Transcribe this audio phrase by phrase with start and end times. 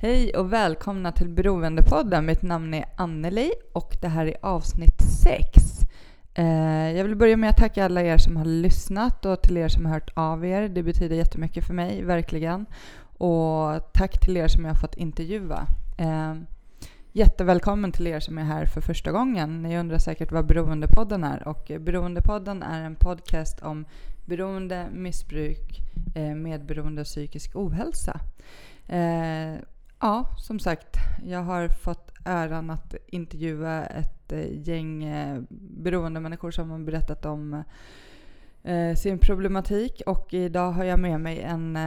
[0.00, 2.26] Hej och välkomna till Beroendepodden.
[2.26, 5.80] Mitt namn är Anneli och det här är avsnitt 6.
[6.34, 9.68] Eh, jag vill börja med att tacka alla er som har lyssnat och till er
[9.68, 10.68] som har hört av er.
[10.68, 12.66] Det betyder jättemycket för mig, verkligen.
[13.18, 15.66] Och tack till er som jag har fått intervjua.
[15.98, 16.34] Eh,
[17.12, 19.62] jättevälkommen till er som är här för första gången.
[19.62, 23.84] Ni undrar säkert vad Beroendepodden är och Beroendepodden är en podcast om
[24.26, 25.80] beroende, missbruk,
[26.14, 28.20] eh, medberoende och psykisk ohälsa.
[30.00, 36.50] Ja, som sagt, jag har fått äran att intervjua ett eh, gäng eh, beroende människor
[36.50, 37.62] som har berättat om
[38.62, 41.78] eh, sin problematik och idag har jag med mig en,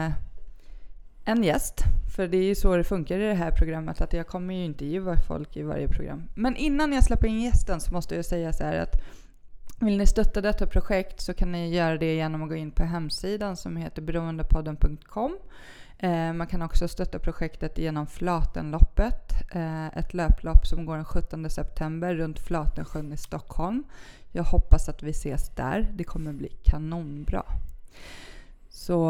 [1.25, 1.83] en gäst.
[2.15, 4.65] För det är ju så det funkar i det här programmet att jag kommer ju
[4.65, 6.23] intervjua folk i varje program.
[6.35, 9.01] Men innan jag släpper in gästen så måste jag säga så här att
[9.79, 12.83] vill ni stötta detta projekt så kan ni göra det genom att gå in på
[12.83, 15.37] hemsidan som heter beroendepodden.com
[15.99, 21.49] Eh, man kan också stötta projektet genom Flatenloppet, eh, ett löplopp som går den 17
[21.49, 23.83] september runt Flatensjön i Stockholm.
[24.31, 25.91] Jag hoppas att vi ses där.
[25.93, 27.43] Det kommer bli kanonbra.
[28.69, 29.09] Så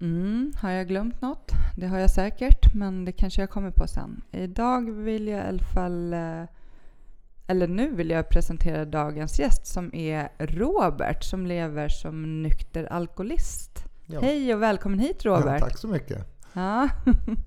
[0.00, 1.52] mm, har jag glömt något?
[1.76, 4.22] Det har jag säkert, men det kanske jag kommer på sen.
[4.32, 6.44] Idag vill jag i alla fall eh,
[7.46, 13.85] eller nu vill jag presentera dagens gäst som är Robert som lever som nykter alkoholist.
[14.08, 14.20] Ja.
[14.20, 15.46] Hej och välkommen hit Robert.
[15.46, 16.26] Ja, tack så mycket.
[16.52, 16.88] Ja.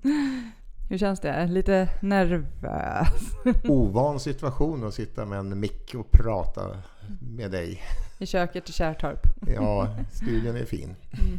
[0.88, 1.46] Hur känns det?
[1.46, 3.34] Lite nervös?
[3.64, 6.76] Ovan situation att sitta med en mick och prata
[7.20, 7.82] med dig.
[8.18, 9.26] I köket i Kärrtorp.
[9.54, 10.96] Ja, studion är fin.
[11.12, 11.38] Mm.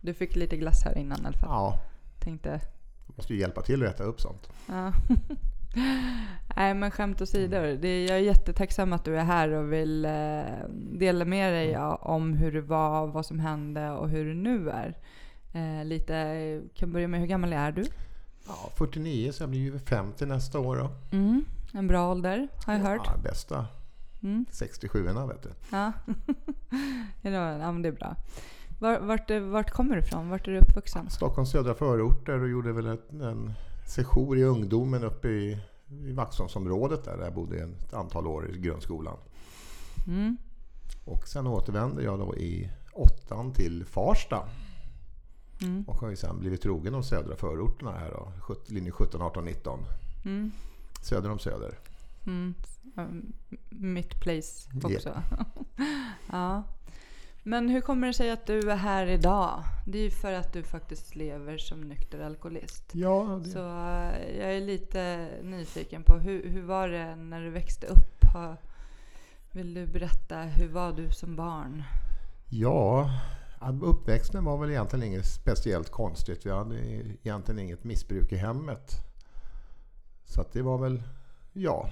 [0.00, 1.48] Du fick lite glass här innan i alla fall.
[1.50, 1.78] Ja.
[2.18, 2.60] Tänkte...
[3.06, 4.48] Jag måste ju hjälpa till att äta upp sånt.
[4.66, 4.92] Ja.
[6.56, 7.56] Nej men skämt åsido.
[7.56, 10.42] jag är jättetacksam att du är här och vill eh,
[10.92, 11.96] dela med dig mm.
[12.00, 14.96] om hur det var, vad som hände och hur det nu är.
[15.52, 17.84] Eh, lite, kan börja med hur gammal är du?
[18.46, 21.16] Ja, 49 så jag blir ju 50 nästa år då.
[21.16, 23.02] Mm, en bra ålder har jag hört.
[23.04, 23.66] Ja, bästa.
[24.22, 24.46] Mm.
[24.50, 25.48] 67 vet du.
[25.70, 25.92] Ja.
[27.22, 28.16] ja, men det är bra.
[28.80, 30.28] Var, vart, vart kommer du ifrån?
[30.28, 31.10] Vart är du uppvuxen?
[31.10, 33.52] Stockholms södra förorter och gjorde väl ett, en
[33.90, 35.58] sejour i ungdomen uppe i,
[35.88, 39.16] i Vaxholmsområdet där, jag bodde ett antal år i grundskolan.
[40.06, 40.36] Mm.
[41.04, 44.48] Och sen återvände jag då i åttan till Farsta.
[45.62, 45.84] Mm.
[45.88, 48.54] Och har ju sen blivit trogen de södra förorterna här då.
[48.66, 49.80] Linje 17, 18, 19.
[50.24, 50.50] Mm.
[51.02, 51.78] Söder om Söder.
[52.26, 52.54] Mm.
[53.68, 55.08] Mitt place också.
[55.08, 55.22] Yeah.
[56.30, 56.64] ja.
[57.42, 59.62] Men hur kommer det sig att du är här idag?
[59.86, 62.84] Det är ju för att du faktiskt lever som nykter alkoholist.
[62.92, 63.50] Ja, det...
[63.50, 68.20] Så uh, jag är lite nyfiken på hur, hur var det när du växte upp?
[69.52, 71.82] Vill du berätta, hur var du som barn?
[72.48, 73.10] Ja,
[73.82, 76.46] uppväxten var väl egentligen inget speciellt konstigt.
[76.46, 76.76] Vi hade
[77.22, 78.92] egentligen inget missbruk i hemmet.
[80.24, 81.02] Så det var väl,
[81.52, 81.90] ja,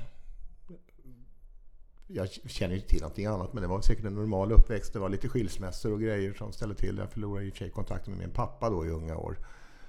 [2.09, 4.93] jag känner inte till någonting annat men det var säkert en normal uppväxt.
[4.93, 7.71] Det var lite skilsmässor och grejer som ställde till Jag förlorade i och för sig
[7.71, 9.39] kontakten med min pappa då i unga år.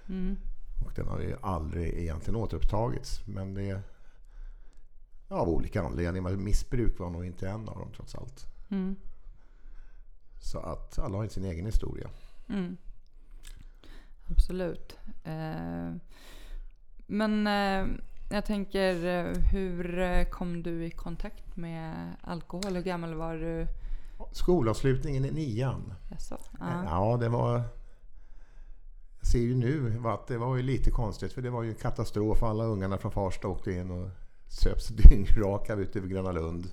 [0.10, 0.38] Mm.
[0.86, 3.22] Och den har ju aldrig egentligen återupptagits.
[3.28, 3.82] Men det
[5.30, 6.36] av olika anledningar.
[6.36, 8.46] Missbruk var nog inte en av dem trots allt.
[8.70, 8.96] Mm.
[10.40, 12.10] Så att alla har sin egen historia.
[12.50, 12.78] Mm.
[14.32, 14.98] Absolut.
[15.24, 15.94] Eh,
[17.08, 17.86] men eh,
[18.30, 22.76] jag tänker, eh, hur eh, kom du i kontakt med alkohol?
[22.76, 23.68] Hur gammal var du?
[24.32, 25.94] Skolavslutningen i nian.
[26.12, 27.62] Jaså, ja, det var...
[29.20, 31.76] Jag ser ju nu att det var ju lite konstigt för det var ju en
[31.76, 32.44] katastrof.
[32.44, 34.10] Alla ungarna från Farsta åkte in och
[34.48, 36.68] söps dyngraka ut över Gröna Lund.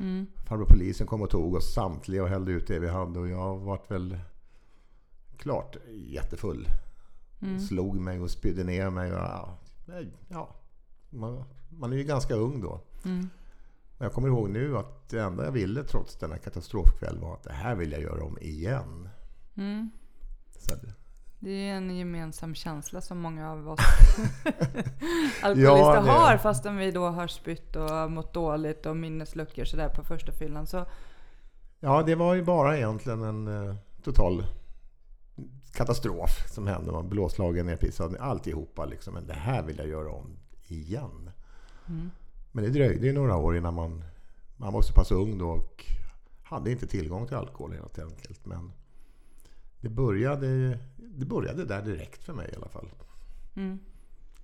[0.00, 0.26] Mm.
[0.46, 3.58] Farbror polisen kom och tog oss samtliga och hällde ut det vi hade och jag
[3.58, 4.18] vart väl
[5.36, 6.68] klart jättefull.
[7.42, 7.60] Mm.
[7.60, 9.12] Slog mig och spydde ner mig.
[9.12, 9.18] Och,
[10.28, 10.48] ja,
[11.10, 12.80] man, man är ju ganska ung då.
[13.04, 13.30] Mm.
[13.98, 17.52] Jag kommer ihåg nu att det enda jag ville trots denna katastrofkväll var att det
[17.52, 19.08] här vill jag göra om igen.
[19.56, 19.90] Mm.
[20.50, 20.74] Så
[21.40, 23.80] det är en gemensam känsla som många av oss
[25.42, 30.04] alkoholister ja, har fastän vi då har spytt och mått dåligt och minnesluckor sådär på
[30.04, 30.66] första fyllan.
[30.66, 30.86] Så...
[31.80, 34.44] Ja, det var ju bara egentligen en uh, total
[35.72, 36.92] katastrof som hände.
[36.92, 39.14] Man blåslagen, nerpissad, alltihopa liksom.
[39.14, 40.36] Men det här vill jag göra om
[40.70, 41.30] igen.
[41.86, 42.10] Mm.
[42.52, 44.04] Men det dröjde ju några år innan man,
[44.56, 45.84] man var så pass ung då och
[46.42, 48.46] hade inte tillgång till alkohol helt enkelt.
[48.46, 48.72] Men
[49.80, 52.88] det började, det började där direkt för mig i alla fall.
[53.56, 53.78] Mm.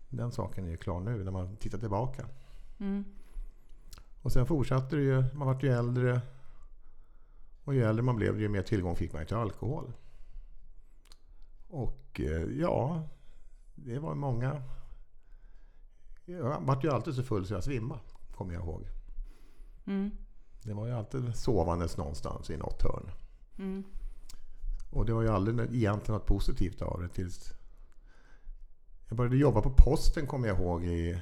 [0.08, 2.26] Den saken är ju klar nu när man tittar tillbaka.
[2.78, 3.04] Mm.
[4.22, 6.20] Och sen fortsatte det ju, man vart ju äldre.
[7.64, 9.92] Och ju äldre man blev, ju mer tillgång fick man till alkohol.
[11.68, 13.08] Och eh, ja,
[13.74, 14.62] det var många
[16.24, 18.00] Jag vart ju alltid så full så jag svimmade,
[18.36, 18.88] kommer jag ihåg.
[19.86, 20.10] Mm.
[20.62, 23.10] Det var ju alltid sovandes någonstans i något hörn.
[23.58, 23.84] Mm.
[24.90, 27.52] Och det var ju aldrig egentligen något positivt av det tills
[29.08, 31.20] jag började jobba på posten kommer jag ihåg i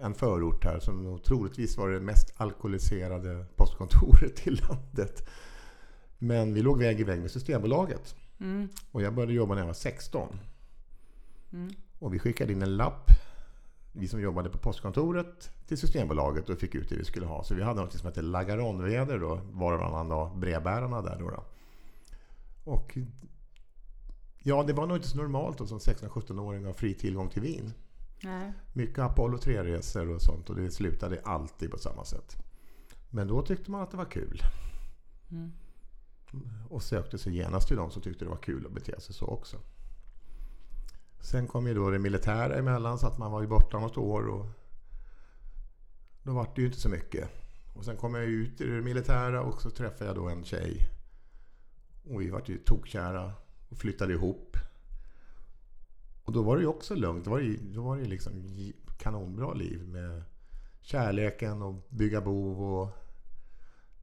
[0.00, 5.28] en förort här som troligtvis var det mest alkoholiserade postkontoret i landet.
[6.18, 8.14] Men vi låg väg i väg med Systembolaget.
[8.40, 8.68] Mm.
[8.90, 10.38] Och jag började jobba när jag var 16.
[11.52, 11.70] Mm.
[11.98, 13.10] Och vi skickade in en lapp,
[13.98, 17.44] vi som jobbade på postkontoret, till Systembolaget och fick ut det vi skulle ha.
[17.44, 21.30] Så vi hade något som hette Lagaronväder då, var och varannan dag, brevbärarna där då.
[21.30, 21.44] då.
[22.64, 22.98] Och
[24.38, 27.42] ja, det var nog inte så normalt då, som 16-17-åring att ha fri tillgång till
[27.42, 27.72] vin.
[28.22, 28.52] Nej.
[28.72, 32.36] Mycket Apollo 3-resor och sånt och det slutade alltid på samma sätt.
[33.10, 34.42] Men då tyckte man att det var kul.
[35.30, 35.52] Mm.
[36.68, 39.26] Och sökte sig genast till de som tyckte det var kul att bete sig så
[39.26, 39.56] också.
[41.20, 44.28] Sen kom ju då det militära emellan så att man var ju borta något år
[44.28, 44.46] och
[46.22, 47.28] då var det ju inte så mycket.
[47.74, 50.88] Och sen kom jag ut i det militära och så träffade jag då en tjej.
[52.10, 53.32] Och vi var ju tokkära
[53.68, 54.56] och flyttade ihop.
[56.24, 57.24] Och då var det ju också lugnt.
[57.24, 58.32] Då var det, ju- då var det liksom
[58.98, 60.22] kanonbra liv med
[60.80, 62.88] kärleken och bygga bo och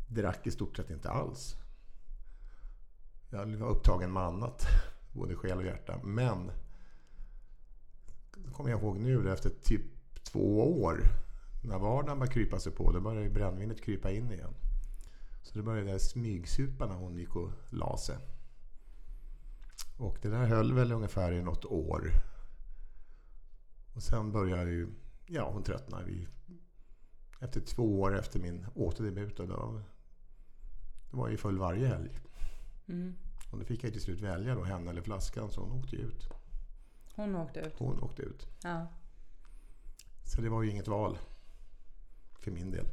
[0.07, 1.55] drack i stort sett inte alls.
[3.29, 4.65] Jag var upptagen med annat,
[5.13, 5.99] både själ och hjärta.
[6.03, 6.51] Men
[8.55, 9.81] kommer jag ihåg nu då, efter typ
[10.23, 11.03] två år,
[11.63, 14.53] när vardagen började krypa sig på, då började brännvinet krypa in igen.
[15.43, 18.17] Så det började jag smygsupa när hon gick och la sig.
[19.97, 22.11] Och det där höll väl ungefär i något år.
[23.95, 24.87] Och sen började ju,
[25.25, 26.05] ja hon tröttnade.
[26.05, 26.27] Vi,
[27.39, 29.81] efter två år efter min återdebut, då,
[31.11, 32.19] det var ju full varje helg.
[32.87, 33.15] Mm.
[33.51, 36.01] Och då fick jag till slut välja då, henne eller flaskan, så hon åkte ju
[36.01, 36.29] ut.
[37.15, 37.73] Hon åkte ut.
[37.77, 38.47] Hon åkte ut.
[38.63, 38.87] Ja.
[40.23, 41.17] Så det var ju inget val.
[42.39, 42.85] För min del.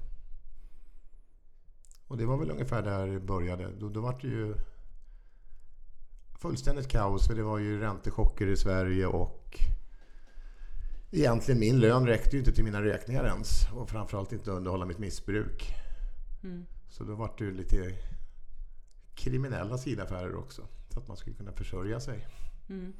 [2.07, 3.69] Och det var väl ungefär där det började.
[3.79, 4.55] Då, då var det ju
[6.39, 7.27] fullständigt kaos.
[7.27, 9.59] För det var ju räntechocker i Sverige och
[11.11, 13.73] egentligen min lön räckte ju inte till mina räkningar ens.
[13.73, 15.75] Och framförallt inte underhålla mitt missbruk.
[16.43, 16.67] Mm.
[16.89, 17.97] Så då var det ju lite
[19.15, 20.67] kriminella sidaffärer också.
[20.89, 22.27] Så att man skulle kunna försörja sig.
[22.69, 22.93] Mm.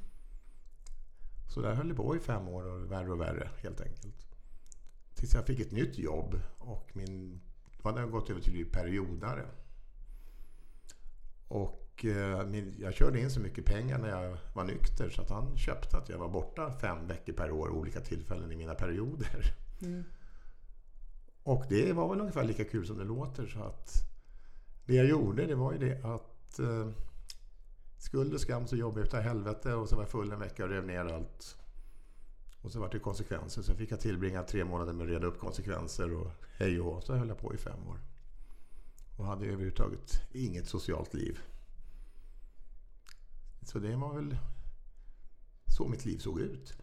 [1.53, 4.27] Så där höll det på i fem år och värre och värre helt enkelt.
[5.13, 7.41] Tills jag fick ett nytt jobb och min,
[7.81, 9.45] då hade jag gått över till periodare.
[11.47, 15.29] Och eh, min, jag körde in så mycket pengar när jag var nykter så att
[15.29, 19.55] han köpte att jag var borta fem veckor per år olika tillfällen i mina perioder.
[19.81, 20.03] Mm.
[21.43, 23.91] Och det var väl ungefär lika kul som det låter så att
[24.85, 26.89] det jag gjorde det var ju det att eh,
[28.03, 30.63] skuld och skam så jobbade jag utav helvete och så var jag full en vecka
[30.63, 31.57] och rev ner allt.
[32.61, 35.39] Och så var det konsekvenser så fick jag tillbringa tre månader med att reda upp
[35.39, 37.01] konsekvenser och hej och hå.
[37.01, 37.99] Så höll jag på i fem år.
[39.17, 41.39] Och hade överhuvudtaget inget socialt liv.
[43.61, 44.37] Så det var väl
[45.67, 46.73] så mitt liv såg ut.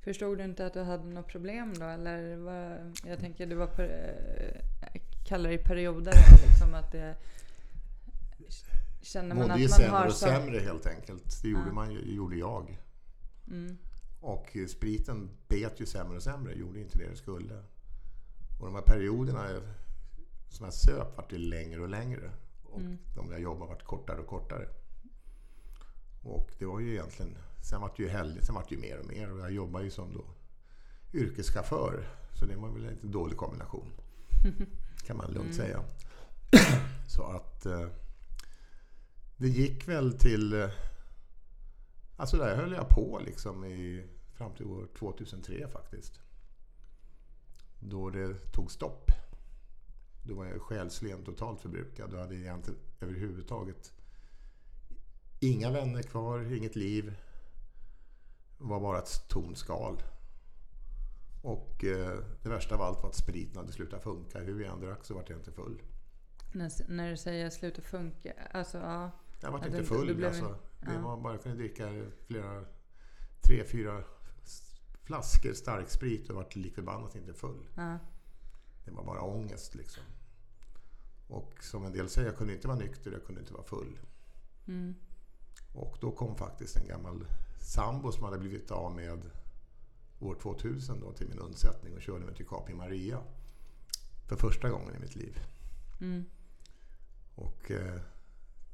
[0.00, 1.84] Förstod du inte att du hade något problem då?
[1.84, 3.84] Eller var, jag tänker du var per,
[4.80, 6.12] eh, kallar det perioder.
[6.46, 7.16] Liksom att det,
[9.00, 11.42] känner man Mådde ju sämre har och så, sämre helt enkelt.
[11.42, 11.72] Det gjorde, Ja.
[11.72, 12.78] man, gjorde jag.
[13.50, 13.78] Mm.
[14.20, 17.54] Och spriten bet ju sämre och sämre, gjorde inte det det skulle.
[18.60, 19.46] Och de här perioderna
[20.48, 22.30] som jag söp vart ju längre och längre.
[22.64, 22.98] Och Mm.
[23.16, 24.68] de där jobben vart kortare och kortare.
[26.22, 28.98] Och det var ju egentligen, sen vart det ju helg, sen vart det ju mer
[28.98, 29.32] och mer.
[29.32, 30.24] Och jag jobbar ju som då
[31.14, 32.08] yrkeschaufför.
[32.38, 33.92] Så det var väl en dålig kombination.
[35.06, 35.84] Kan man lugnt säga.
[37.08, 37.86] Så att eh,
[39.38, 40.70] det gick väl till eh,
[42.20, 46.20] Alltså där höll jag på liksom i, fram till år 2003 faktiskt.
[47.80, 49.10] Då det tog stopp.
[50.22, 52.10] Då var jag själsligen totalt förbrukad.
[52.10, 53.92] Då hade jag egentligen överhuvudtaget
[55.40, 57.16] inga vänner kvar, inget liv.
[58.58, 60.02] Det var bara ett tomt skal.
[61.42, 64.38] Och eh, det värsta av allt var att spriten hade slutat funka.
[64.38, 65.82] Hur jag än drack så vart jag inte full.
[66.52, 68.32] När, när du säger sluta funka.
[68.52, 69.10] Alltså ja.
[69.40, 70.14] Jag var inte full.
[70.14, 71.00] blev- alltså, det ja.
[71.00, 72.64] var bara jag kunde dricka flera,
[73.40, 74.04] tre, fyra
[75.02, 77.68] flaskor starksprit och vart lik förbannat inte full.
[77.74, 77.98] ja.
[78.84, 80.02] Det var bara ångest liksom.
[81.28, 83.98] Och som en del säger, jag kunde inte vara nykter, jag kunde inte vara full.
[84.66, 84.94] Mm.
[85.74, 87.26] Och då kom faktiskt en gammal
[87.60, 89.30] sambo som hade blivit av med
[90.20, 93.22] år 2000 då till min undsättning och körde mig till Capri Maria.
[94.28, 95.38] För första gången i mitt liv.
[96.00, 96.24] Mm.
[97.34, 98.00] Och eh,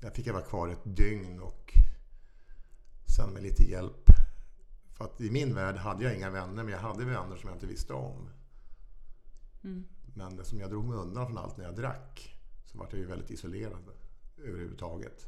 [0.05, 1.79] där fick jag vara kvar ett dygn och
[3.17, 4.11] sen med lite hjälp
[4.93, 7.57] För att i min värld hade jag inga vänner, men jag hade vänner som jag
[7.57, 8.31] inte visste om.
[9.65, 9.85] Mm.
[10.15, 13.07] Men som jag drog mig undan från allt när jag drack så var jag ju
[13.07, 13.91] väldigt isolerad
[14.39, 15.27] överhuvudtaget.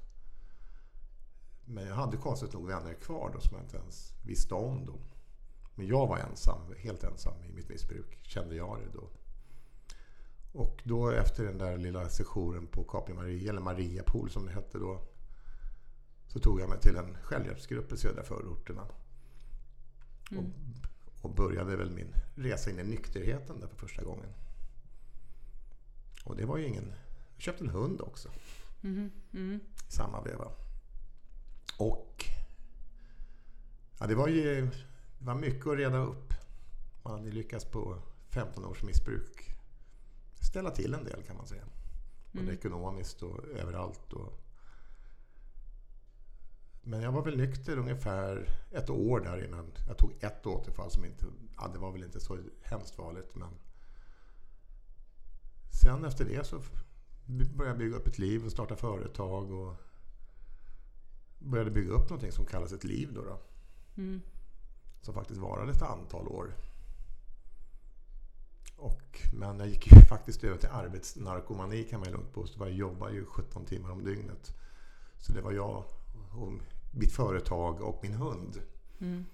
[1.64, 4.98] Men jag hade konstigt nog vänner kvar då som jag inte ens visste om då.
[5.74, 9.08] Men jag var ensam, helt ensam i mitt missbruk, kände jag det då.
[10.56, 14.78] Och då efter den där lilla sessionen på Capri Maria, eller Mariapool som det hette
[14.78, 15.00] då,
[16.28, 18.86] så tog jag mig till en självhjälpsgrupp i södra förorterna.
[20.30, 20.44] Mm.
[20.44, 20.50] Och,
[21.24, 24.28] och började väl min resa in i nykterheten där för första gången.
[26.24, 26.92] Och det var ju ingen...
[27.34, 28.28] Jag köpte en hund också
[28.82, 29.10] Mm.
[29.32, 29.60] Mm.
[29.88, 30.52] samma veva.
[31.78, 32.24] Och
[33.98, 34.70] ja, det var ju
[35.18, 36.32] det var mycket att reda upp.
[37.02, 37.98] Man hade lyckats på
[38.30, 39.55] 15 års missbruk
[40.46, 41.64] ställa till en del kan man säga.
[42.32, 42.54] Både Mm.
[42.54, 44.12] ekonomiskt och överallt.
[44.12, 44.40] Och...
[46.82, 51.04] Men jag var väl nykter ungefär ett år där innan jag tog ett återfall som
[51.04, 51.26] inte,
[51.56, 53.48] ja, det var väl inte så hemskt farligt men
[55.82, 56.62] sen efter det så
[57.26, 59.74] började jag bygga upp ett liv och starta företag och
[61.38, 63.24] började bygga upp någonting som kallas ett liv då.
[63.24, 63.38] då
[63.96, 64.20] Mm.
[65.00, 66.54] som faktiskt varade ett antal år.
[68.76, 72.66] Och, men jag gick ju faktiskt över till arbetsnarkomani kan man lugnt påstå.
[72.66, 74.54] Jag jobbade ju 17 timmar om dygnet.
[75.18, 75.84] Så det var jag
[76.32, 76.52] och
[76.90, 78.62] mitt företag och min hund.
[79.00, 79.24] Mm.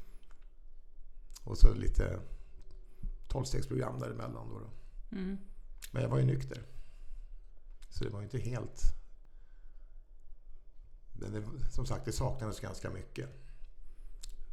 [1.45, 2.21] Och så lite
[3.29, 4.49] tolvstegsprogram däremellan.
[4.49, 4.71] Då, då.
[5.17, 5.39] Mm.
[5.93, 6.63] Men jag var ju nykter.
[7.89, 8.83] Så det var ju inte helt...
[11.13, 13.29] Men det, som sagt, det saknades ganska mycket.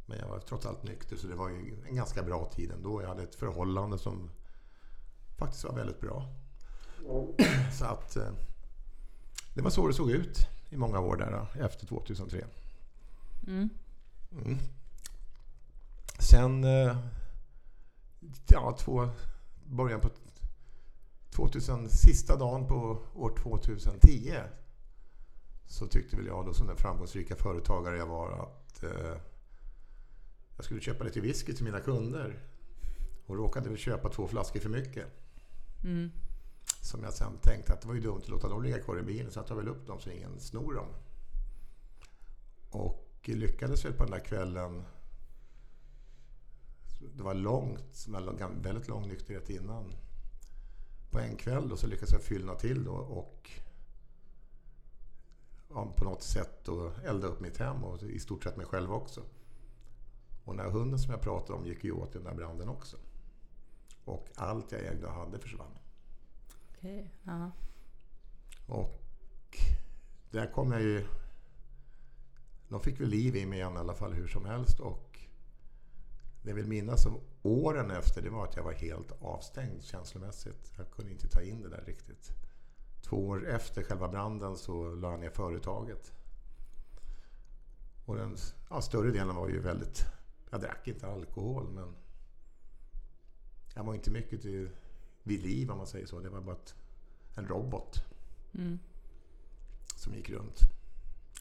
[0.06, 3.02] Men jag var trots allt nykter så det var ju en ganska bra tid ändå.
[3.02, 4.30] Jag hade ett förhållande som
[5.40, 6.26] faktiskt var väldigt bra.
[7.78, 8.32] Så att eh,
[9.54, 12.44] det var så det såg ut i många år där då, efter 2003.
[13.46, 13.68] Mm.
[14.32, 14.58] Mm.
[16.18, 16.96] Sen, eh,
[18.48, 19.08] ja, två,
[19.64, 20.10] början på
[21.30, 24.34] 2000, sista dagen på år 2010
[25.66, 29.16] så tyckte väl jag då som den framgångsrika företagare jag var att eh,
[30.56, 32.38] jag skulle köpa lite whisky till mina kunder.
[33.26, 35.06] Och råkade väl köpa två flaskor för mycket.
[35.84, 36.10] Mm.
[36.80, 39.02] Som jag sen tänkte att det var ju dumt att låta dem ligga kvar i
[39.02, 40.88] bilen så jag tar väl upp dem så ingen snor dem.
[42.70, 44.82] Och lyckades väl på den där kvällen.
[47.16, 48.06] Det var långt,
[48.62, 49.92] väldigt lång nykterhet innan.
[51.10, 53.50] På en kväll då så lyckades jag fyllna till då och
[55.68, 58.92] ja, på något sätt då elda upp mitt hem och i stort sett mig själv
[58.92, 59.22] också.
[60.44, 62.68] Och den här hunden som jag pratade om gick ju åt i den där branden
[62.68, 62.96] också.
[64.10, 65.78] Och allt jag ägde och hade försvann.
[66.70, 67.10] Okej.
[67.22, 67.50] Ja.
[68.66, 69.58] Och
[70.30, 71.06] där kom jag ju...
[72.68, 74.80] De fick väl liv i mig igen i alla fall hur som helst.
[74.80, 75.18] Och
[76.42, 80.72] det jag vill minnas om åren efter det var att jag var helt avstängd känslomässigt.
[80.76, 82.30] Jag kunde inte ta in det där riktigt.
[83.02, 86.12] Två år efter själva branden så la jag ner företaget.
[88.04, 88.36] Och den
[88.70, 90.06] ja, större delen var ju väldigt...
[90.50, 91.94] Jag drack inte alkohol men
[93.80, 94.68] jag var inte mycket till,
[95.22, 96.20] vid liv om man säger så.
[96.20, 96.74] Det var bara ett,
[97.34, 98.04] en robot
[98.54, 98.78] Mm.
[99.96, 100.60] som gick runt.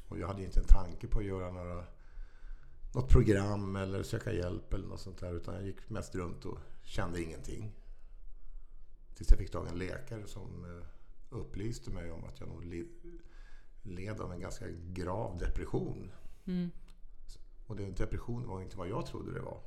[0.07, 1.85] Och jag hade inte en tanke på att göra några,
[2.93, 5.33] något program eller söka hjälp eller något sånt där.
[5.33, 7.71] Utan jag gick mest runt och kände ingenting.
[9.15, 10.85] Tills jag fick tag i en läkare som eh,
[11.29, 12.63] upplyste mig om att jag nog
[13.83, 16.11] led av en ganska grav depression.
[16.45, 16.69] Mm.
[17.67, 19.61] Och den depressionen var inte vad jag trodde det var.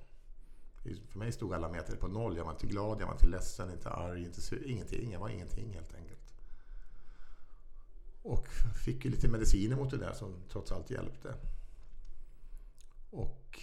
[0.82, 2.36] För mig stod alla meter på noll.
[2.36, 5.12] Jag var inte glad, jag var inte ledsen, inte arg, inte sur, ingenting.
[5.12, 6.34] Jag var ingenting helt enkelt.
[8.22, 8.48] Och
[8.84, 11.34] fick ju lite mediciner mot det där som trots allt hjälpte.
[13.10, 13.60] Och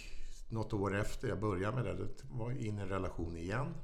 [0.48, 3.74] något år efter jag började med det, då var in i en relation igen.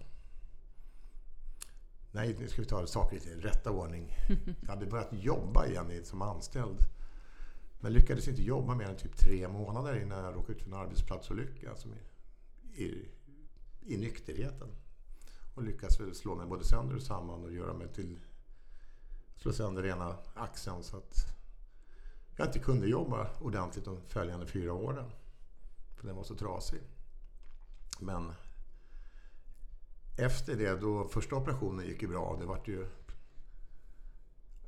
[2.13, 4.17] Nej, nu ska vi ta saker i rätta ordning.
[4.61, 6.79] Jag hade börjat jobba igen som anställd.
[7.81, 10.77] Men lyckades inte jobba mer än typ tre månader innan jag råkade ut för en
[10.77, 13.09] arbetsplatsolycka som i, i,
[13.87, 14.69] i nykterheten.
[15.55, 18.19] Och lyckades väl slå mig både sönder och samman och göra mig till...
[19.37, 21.27] Slå sönder ena axeln så att
[22.37, 25.11] jag inte kunde jobba ordentligt de följande fyra åren.
[25.97, 26.81] För den var så trasig.
[28.01, 28.33] Men
[30.17, 32.37] efter det, då första operationen gick ju bra.
[32.41, 32.87] Det vart ju...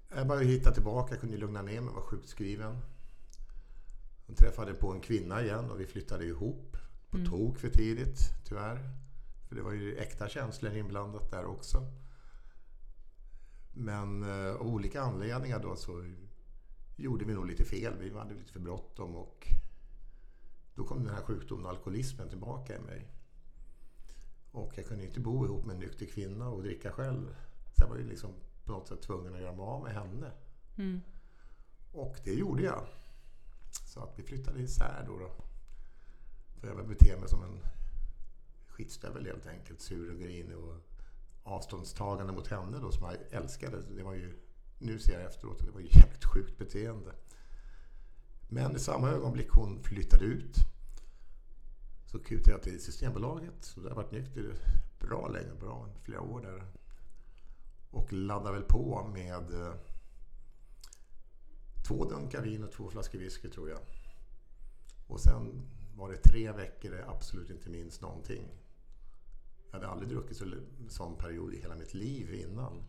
[0.09, 2.79] Jag bara hittade tillbaka, jag kunde lugna ner mig, var sjukskriven.
[4.27, 6.77] Jag träffade på en kvinna igen och vi flyttade ihop.
[7.11, 7.31] På Mm.
[7.31, 9.08] tok för tidigt, tyvärr.
[9.49, 11.93] För det var ju äkta känslor inblandat där också.
[13.73, 16.05] Men eh, av olika anledningar då så
[16.97, 17.95] gjorde vi nog lite fel.
[18.01, 19.49] Vi hade lite för bråttom och
[20.75, 23.09] då kom den här sjukdomen, alkoholismen, tillbaka i mig.
[24.51, 27.37] Och jag kunde inte bo ihop med en nykter kvinna och dricka själv.
[27.77, 28.31] Så jag var ju liksom
[28.65, 30.33] på något sätt tvungen att göra mig av med henne.
[30.77, 31.01] Mm.
[31.93, 32.87] Och det gjorde jag.
[33.71, 35.19] Så att vi flyttade isär då.
[35.19, 35.31] då.
[36.61, 37.61] För jag beter mig som en
[38.79, 39.81] skitstövel helt enkelt.
[39.81, 40.75] Sur och grinig och
[41.43, 43.83] avståndstagande mot henne då som jag älskade.
[43.97, 44.39] Det var ju,
[44.79, 47.13] nu ser jag efteråt att det var ju jävligt sjukt beteende.
[48.49, 50.57] Men i samma ögonblick hon flyttade ut
[52.07, 53.65] så kutade jag till Systembolaget.
[53.65, 54.55] Så det har varit nykter
[55.01, 56.65] bra länge, bra flera år där.
[57.91, 59.75] Och laddade väl på med eh,
[61.89, 63.81] två dunkar vin och två flaskor whisky tror jag.
[65.07, 68.49] Och sen var det tre veckor där jag absolut inte minns någonting.
[69.71, 70.45] Jag hade aldrig druckit så
[70.89, 72.83] sån period i hela mitt liv innan.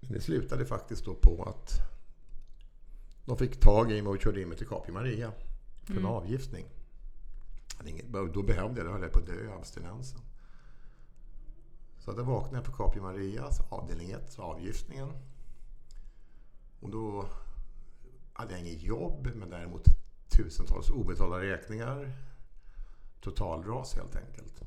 [0.00, 1.70] Men det slutade faktiskt då på att
[3.24, 5.32] de fick tag i mig och körde in mig till Capio Maria
[5.82, 6.10] för en Mm.
[6.10, 6.66] avgiftning.
[7.76, 10.20] Hade inget- Då behövde jag det, höll jag på att dö i abstinensen.
[11.98, 15.08] Så då vaknade jag på Capio Marias avdelning 1, avgiftningen.
[16.80, 17.26] Och då
[18.32, 19.84] hade jag inget jobb, men däremot
[20.28, 22.12] tusentals obetalda räkningar.
[23.24, 24.62] Totalras helt enkelt.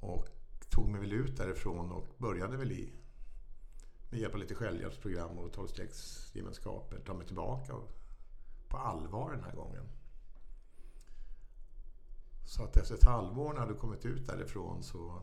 [0.00, 0.28] Och
[0.70, 2.92] tog mig väl ut därifrån och började väl i
[4.10, 7.74] med hjälp av lite självhjälpsprogram och tolvstegsgemenskaper ta mig tillbaka
[8.68, 9.88] på allvar den här gången.
[12.46, 15.22] Så att efter ett halvår när jag hade kommit ut därifrån så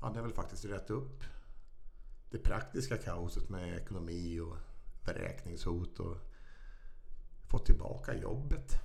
[0.00, 1.24] hade jag väl faktiskt rätt upp
[2.30, 4.56] det praktiska kaoset med ekonomi och
[5.04, 6.16] beräkningshot och
[7.48, 8.80] fått tillbaka jobbet.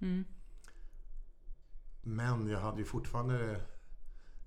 [0.00, 0.24] Mm.
[2.02, 3.60] Men jag hade ju fortfarande,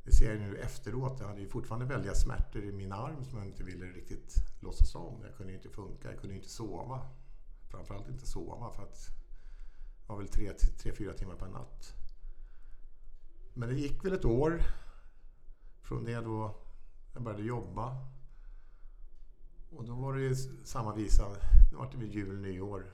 [0.03, 3.37] det ser jag nu efteråt, jag hade ju fortfarande väldiga smärtor i min arm som
[3.37, 5.21] jag inte ville riktigt låtsas om.
[5.23, 7.01] Jag kunde inte funka, jag kunde inte sova.
[7.71, 9.07] Framförallt inte sova för att
[10.01, 11.93] det var väl tre, tre fyra timmar per natt.
[13.53, 14.63] Men det gick väl ett år
[15.81, 16.55] från det då
[17.13, 17.97] jag började jobba.
[19.69, 21.29] Och då var det ju samma visa,
[21.71, 22.93] det var det vid jul, nyår.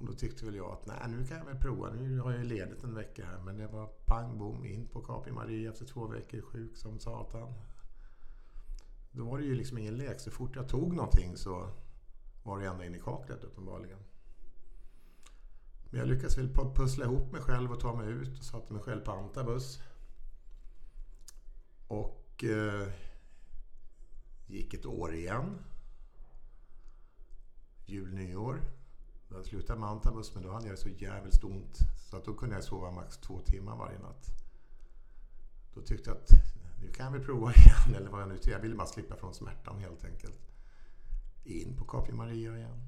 [0.00, 1.90] Och då tyckte väl jag att nej, nu kan jag väl prova.
[1.90, 3.38] Nu har jag ju ledigt en vecka här.
[3.38, 7.52] Men det var pang bom in på Capri Maria efter två veckor sjuk som satan.
[9.12, 10.20] Då var det ju liksom ingen lek.
[10.20, 11.70] Så fort jag tog någonting så
[12.42, 13.98] var det ända in i kaklet uppenbarligen.
[15.90, 18.82] Men jag lyckades väl pussla ihop mig själv och ta mig ut och satte mig
[18.82, 19.82] själv på Antabus.
[21.88, 22.88] Och eh,
[24.46, 25.58] gick ett år igen.
[27.86, 28.79] Jul, nyår.
[29.30, 31.78] Hade jag slutat med Antabus men då hade jag så jävligt ont
[32.10, 34.26] så att då kunde jag sova max två timmar varje natt.
[35.74, 36.30] Då tyckte jag att
[36.82, 38.50] nu kan väl prova igen eller vad jag nu tyckte.
[38.50, 40.40] Jag ville bara slippa från smärtan helt enkelt.
[41.44, 42.80] In på Capio Maria igen.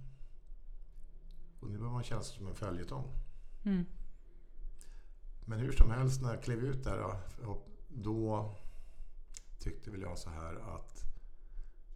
[1.61, 3.13] Och nu börjar man känna sig som en följetong.
[3.65, 3.85] Mm.
[5.45, 8.55] Men hur som helst när jag klev ut där då, då
[9.59, 11.12] tyckte väl jag så här att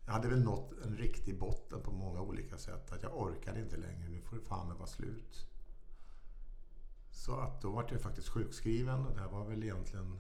[0.07, 2.93] jag hade väl nått en riktig botten på många olika sätt.
[2.93, 4.09] Att jag orkade inte längre.
[4.09, 5.47] Nu får det fan vara slut.
[7.11, 10.19] Så att då var jag faktiskt sjukskriven och det här var väl egentligen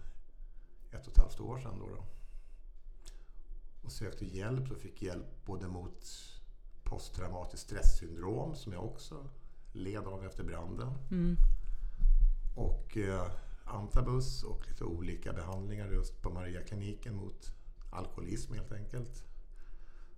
[0.90, 1.88] ett och ett halvt år sedan då.
[1.88, 2.05] då.
[3.83, 6.07] Och sökte hjälp och fick hjälp både mot
[6.83, 9.29] posttraumatiskt stresssyndrom som jag också
[9.72, 10.92] led av efter branden.
[11.11, 11.37] Mm.
[12.57, 13.31] Och eh,
[13.64, 17.53] antabus och lite olika behandlingar just på Mariakliniken mot
[17.90, 19.25] alkoholism helt enkelt.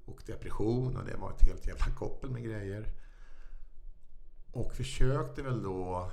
[0.08, 2.92] Och depression och det var ett helt jävla koppel med grejer.
[4.52, 6.10] Och försökte väl då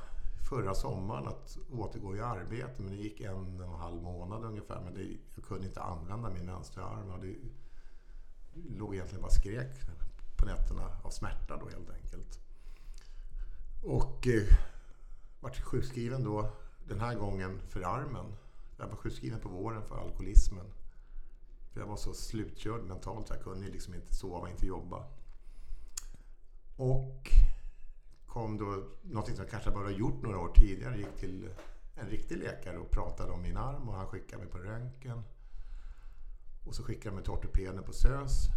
[0.49, 4.81] förra sommaren att återgå i arbete men det gick en och en halv månad ungefär.
[4.81, 7.11] Men det, jag kunde inte använda min vänstra arm.
[7.11, 7.35] och Det
[8.77, 9.71] låg egentligen bara skrek
[10.37, 12.39] på nätterna av smärta då helt enkelt.
[13.83, 14.57] Och eh,
[15.39, 16.51] vart sjukskriven då
[16.87, 18.25] den här gången för armen.
[18.77, 20.65] Jag var sjukskriven på våren för alkoholismen.
[21.75, 25.05] För jag var så slutkörd mentalt så jag kunde liksom inte sova, inte jobba.
[26.75, 27.31] Och
[28.25, 31.49] kom då, någonting som jag kanske bara gjort några år tidigare, gick till
[31.95, 35.23] en riktig läkare och pratade om min arm och han skickade mig på röntgen.
[36.65, 38.47] Och så skickade han mig till ortopeden på SÖS.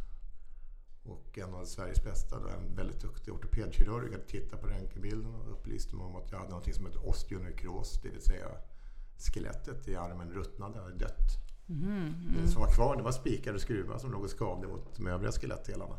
[1.02, 5.52] Och en av Sveriges bästa, då, en väldigt duktig ortopedkirurg, hade tittat på röntgenbilden och
[5.52, 8.48] upplyste mig om att jag hade något som heter osteonekros, det vill säga
[9.16, 11.47] skelettet i armen ruttnade, hade dött.
[11.70, 12.48] Det Mm.
[12.48, 15.32] som var kvar det var spikar och skruvar som låg och skavde mot de övriga
[15.32, 15.96] skelettdelarna.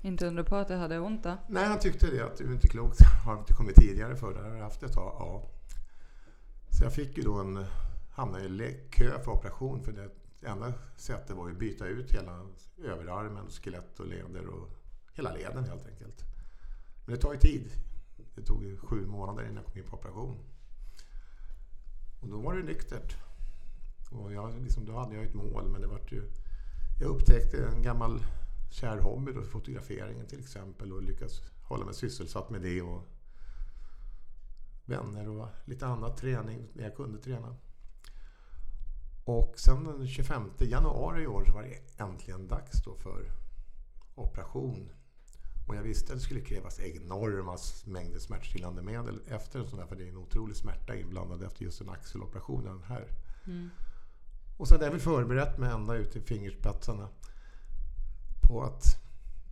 [0.00, 1.36] Inte undra på att jag hade ont då.
[1.48, 2.98] Nej, han tyckte det att du är inte klokt.
[3.24, 4.42] Har inte kommit tidigare för det?
[4.42, 5.14] Har du haft det ett tag?
[5.18, 5.50] Ja.
[6.70, 7.64] Så jag fick ju då en,
[8.12, 10.10] hamnade i kö för operation för det
[10.48, 12.46] enda sättet var ju att byta ut hela
[12.84, 14.68] överarmen, skelett och leder och
[15.12, 16.22] hela leden helt enkelt.
[17.06, 17.70] Men det tar ju tid.
[18.34, 20.38] Det tog ju sju månader innan jag kom in på operation.
[22.20, 23.16] Och då var det nyktert.
[24.10, 26.22] Och jag, liksom, då hade jag ett mål, men det var ju...
[27.00, 28.22] Jag upptäckte en gammal
[28.70, 32.82] kär hobby, då, fotograferingen till exempel, och lyckades hålla mig sysselsatt med det.
[32.82, 33.04] Och
[34.84, 37.56] vänner och lite annat träning när jag kunde träna.
[39.24, 43.32] Och sen den 25 januari i år så var det äntligen dags då för
[44.14, 44.90] operation.
[45.68, 49.86] Och jag visste att det skulle krävas enorma mängder smärtstillande medel efter en sån här,
[49.86, 53.08] för det är en otrolig smärta inblandad efter just en axeloperation, den här.
[53.46, 53.70] Mm.
[54.58, 57.08] Och så hade jag väl förberett mig ända ut i fingerspetsarna
[58.48, 58.84] på att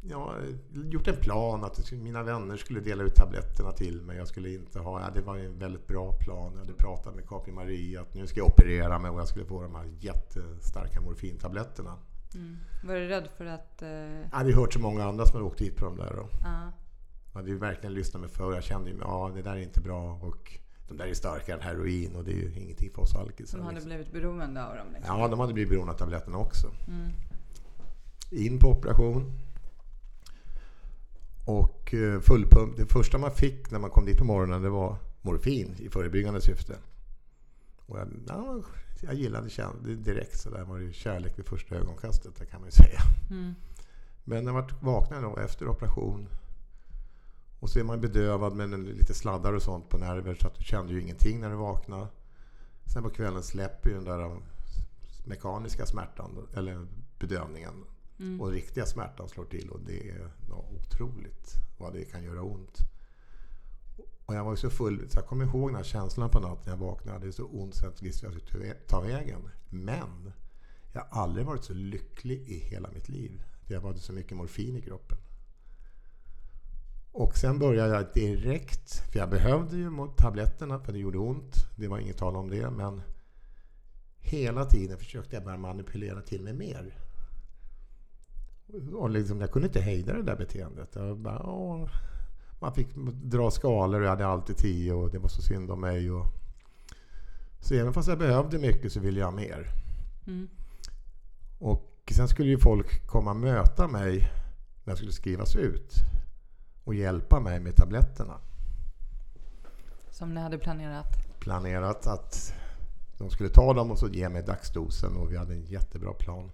[0.02, 0.34] ja,
[0.72, 4.16] gjort en plan att mina vänner skulle dela ut tabletterna till mig.
[4.16, 6.52] Jag skulle inte ha, ja, det var en väldigt bra plan.
[6.52, 9.44] Jag hade pratat med Capri Maria att nu ska jag operera mig och jag skulle
[9.44, 11.98] få de här jättestarka morfintabletterna.
[12.34, 12.56] Mm.
[12.84, 13.82] Var du rädd för att...
[13.82, 13.88] Uh...
[14.30, 16.12] Jag hade hört så många andra som hade åkt hit på de där.
[16.16, 16.22] Då.
[16.22, 16.68] Uh.
[17.32, 18.54] Jag hade ju verkligen lyssnat med för.
[18.54, 20.12] Jag kände ju ja, det där är inte bra.
[20.12, 23.58] Och de där är starkare än heroin och det är ju ingenting för oss alkisar.
[23.58, 23.88] De hade liksom.
[23.88, 24.86] blivit beroende av dem?
[24.94, 25.20] Liksom.
[25.20, 26.66] Ja, de hade blivit beroende av tabletterna också.
[26.88, 27.10] Mm.
[28.30, 29.32] In på operation.
[31.44, 32.76] Och eh, fullpump.
[32.76, 36.40] Det första man fick när man kom dit på morgonen det var morfin i förebyggande
[36.40, 36.76] syfte.
[37.86, 38.62] Och jag, ja,
[39.00, 39.48] jag gillade
[39.84, 40.38] det direkt.
[40.38, 43.00] Så där var det kärlek vid första ögonkastet, det kan man ju säga.
[43.30, 43.54] Mm.
[44.24, 46.28] Men när man vaknade då efter operation
[47.60, 50.64] och så är man bedövad med lite sladdar och sånt på nerver så att du
[50.64, 52.06] kände ju ingenting när du vaknade.
[52.92, 54.40] Sen på kvällen släpper ju den där
[55.24, 56.86] mekaniska smärtan, eller
[57.18, 57.84] bedövningen.
[58.18, 58.40] Mm.
[58.40, 62.78] Och riktiga smärtan slår till och det är något otroligt vad det kan göra ont.
[64.26, 66.76] Och jag var så full, så jag kommer ihåg den här känslan på natten jag
[66.76, 67.18] vaknade.
[67.18, 69.48] Det är så ont så jag inte visste vad jag skulle ta vägen.
[69.70, 70.32] Men
[70.92, 73.42] jag har aldrig varit så lycklig i hela mitt liv.
[73.66, 75.18] För jag hade så mycket morfin i kroppen.
[77.18, 81.54] Och sen började jag direkt, för jag behövde ju tabletterna för det gjorde ont.
[81.76, 82.70] Det var inget tal om det.
[82.70, 83.02] Men
[84.18, 86.98] hela tiden försökte jag bara manipulera till mig mer.
[88.92, 90.94] Och liksom, jag kunde inte hejda det där beteendet.
[90.94, 91.88] Jag bara, åh.
[92.60, 92.88] Man fick
[93.22, 96.10] dra skalor och jag hade alltid tio och det var så synd om mig.
[96.10, 96.26] Och...
[97.60, 99.66] Så även fast jag behövde mycket så ville jag mer.
[100.26, 100.48] Mm.
[101.58, 104.18] Och sen skulle ju folk komma och möta mig
[104.84, 105.92] när jag skulle skrivas ut
[106.86, 108.34] och hjälpa mig med tabletterna.
[110.10, 111.06] Som ni hade planerat?
[111.40, 112.52] Planerat att
[113.18, 116.50] de skulle ta dem och så ge mig dagsdosen och vi hade en jättebra plan.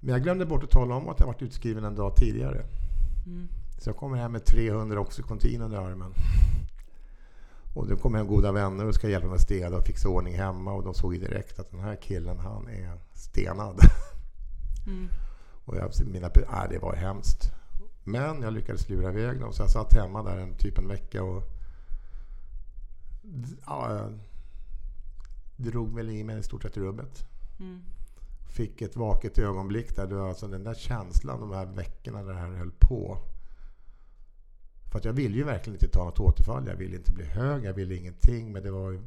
[0.00, 2.64] Men jag glömde bort att tala om att jag varit utskriven en dag tidigare.
[3.26, 3.48] Mm.
[3.78, 6.12] Så jag kommer hem med 300 Oxycontin under armen.
[7.74, 10.34] Och då kommer hem goda vänner och ska hjälpa mig att städa och fixa ordning
[10.34, 10.72] hemma.
[10.72, 13.80] Och de såg ju direkt att den här killen, han är stenad.
[14.86, 15.08] Mm.
[15.64, 17.55] Och jag, mina, äh, det var hemskt.
[18.06, 19.52] Men jag lyckades lura iväg dem.
[19.52, 21.42] Så jag satt hemma där en typ en vecka och
[23.66, 24.10] ja,
[25.56, 27.24] drog väl i mig i stort sett i rubbet.
[27.60, 27.82] Mm
[28.56, 30.06] fick ett vaket ögonblick där.
[30.06, 33.18] Du, alltså den där känslan de här veckorna där det här höll på.
[34.90, 36.66] För att jag ville ju verkligen inte ta något återfall.
[36.66, 38.52] Jag ville inte bli hög, jag ville ingenting.
[38.52, 39.00] Men det var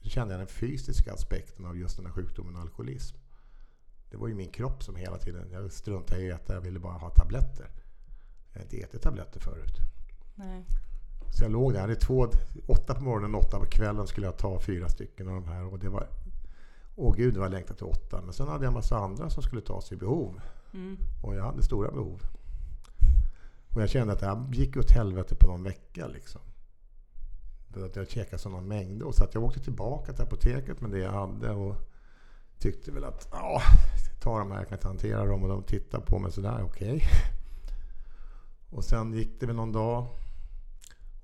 [0.00, 3.16] kände jag den fysiska aspekten av just den här sjukdomen alkoholism.
[4.10, 6.98] Det var ju min kropp som hela tiden, jag struntade i att jag ville bara
[6.98, 7.70] ha tabletter.
[8.56, 9.76] Jag har inte ätit tabletter förut.
[10.34, 10.64] Nej.
[11.30, 12.28] Så jag låg där, jag hade två,
[12.66, 15.72] åtta på morgonen och åtta på kvällen skulle jag ta fyra stycken av de här.
[15.72, 16.06] Och det var
[16.98, 18.22] Åh gud vad jag längtade till åtta.
[18.22, 20.40] Men sen hade jag en massa andra som skulle ta sig behov.
[20.74, 20.96] Mm.
[21.22, 22.22] Och jag hade stora behov.
[23.74, 26.06] Och jag kände att det här gick åt helvete på någon vecka.
[26.06, 26.40] Liksom.
[27.84, 29.12] att jag käkade sådana mängder.
[29.12, 31.50] Så att jag åkte tillbaka till apoteket med det jag hade.
[31.50, 31.76] Och
[32.58, 33.60] tyckte väl att ja,
[34.20, 35.42] ta de här, jag kan inte hantera dem.
[35.42, 36.96] Och de tittade på mig sådär, okej.
[36.96, 37.35] Okay.
[38.70, 40.06] Och sen gick det väl någon dag.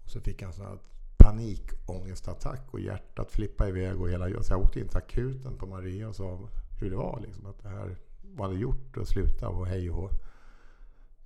[0.05, 0.78] Och så fick jag en sån här
[1.16, 4.00] panikångestattack och hjärtat flippade iväg.
[4.00, 6.38] Och hela, så jag åkte in till akuten på Maria och sa
[6.81, 7.20] hur det var.
[7.20, 7.96] Liksom, att det här
[8.35, 10.11] vad hade gjort och sluta och hej och hå.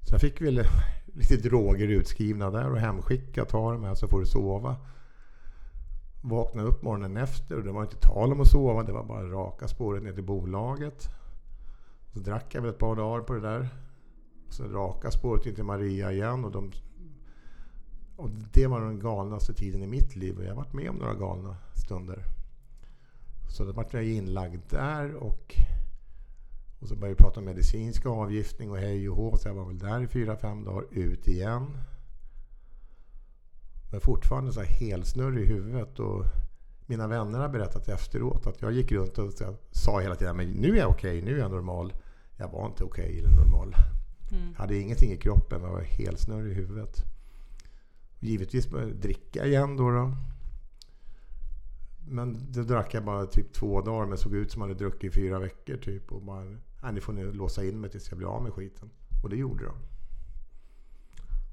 [0.00, 0.62] Så jag fick väl
[1.06, 3.48] lite droger utskrivna där och hemskickat.
[3.48, 4.76] Ta dem här så får du sova.
[6.22, 8.82] Vakna upp morgonen efter och det var inte tal om att sova.
[8.82, 11.08] Det var bara raka spåret ner till bolaget.
[12.12, 13.68] Så drack jag väl ett par dagar på det där.
[14.50, 16.72] Sen raka spåret in till Maria igen och de
[18.16, 20.96] och det var den galnaste tiden i mitt liv och jag har varit med om
[20.96, 22.24] några galna stunder.
[23.48, 25.54] Så då vart jag inlagd där och,
[26.80, 29.36] och så började vi prata om medicinsk avgiftning och hej och hå.
[29.36, 31.66] Så jag var väl där i fyra, fem dagar, ut igen.
[33.90, 35.98] Men fortfarande så här helsnurrig i huvudet.
[35.98, 36.24] Och
[36.86, 39.32] mina vänner har berättat efteråt att jag gick runt och
[39.70, 41.92] sa hela tiden men nu är jag okej, okay, nu är jag normal.
[42.36, 43.74] Jag var inte okej okay, eller normal.
[44.32, 44.54] Mm.
[44.54, 47.04] Hade ingenting i kroppen, jag var helsnurrig i huvudet.
[48.20, 49.90] Givetvis började jag dricka igen då.
[49.90, 50.12] då.
[52.08, 54.84] Men det drack jag bara typ två dagar men såg ut som att jag hade
[54.84, 56.12] druckit i fyra veckor typ.
[56.12, 56.44] Och bara,
[56.82, 58.90] nej, ni får nu låsa in mig tills jag blir av med skiten.
[59.22, 59.74] Och det gjorde de.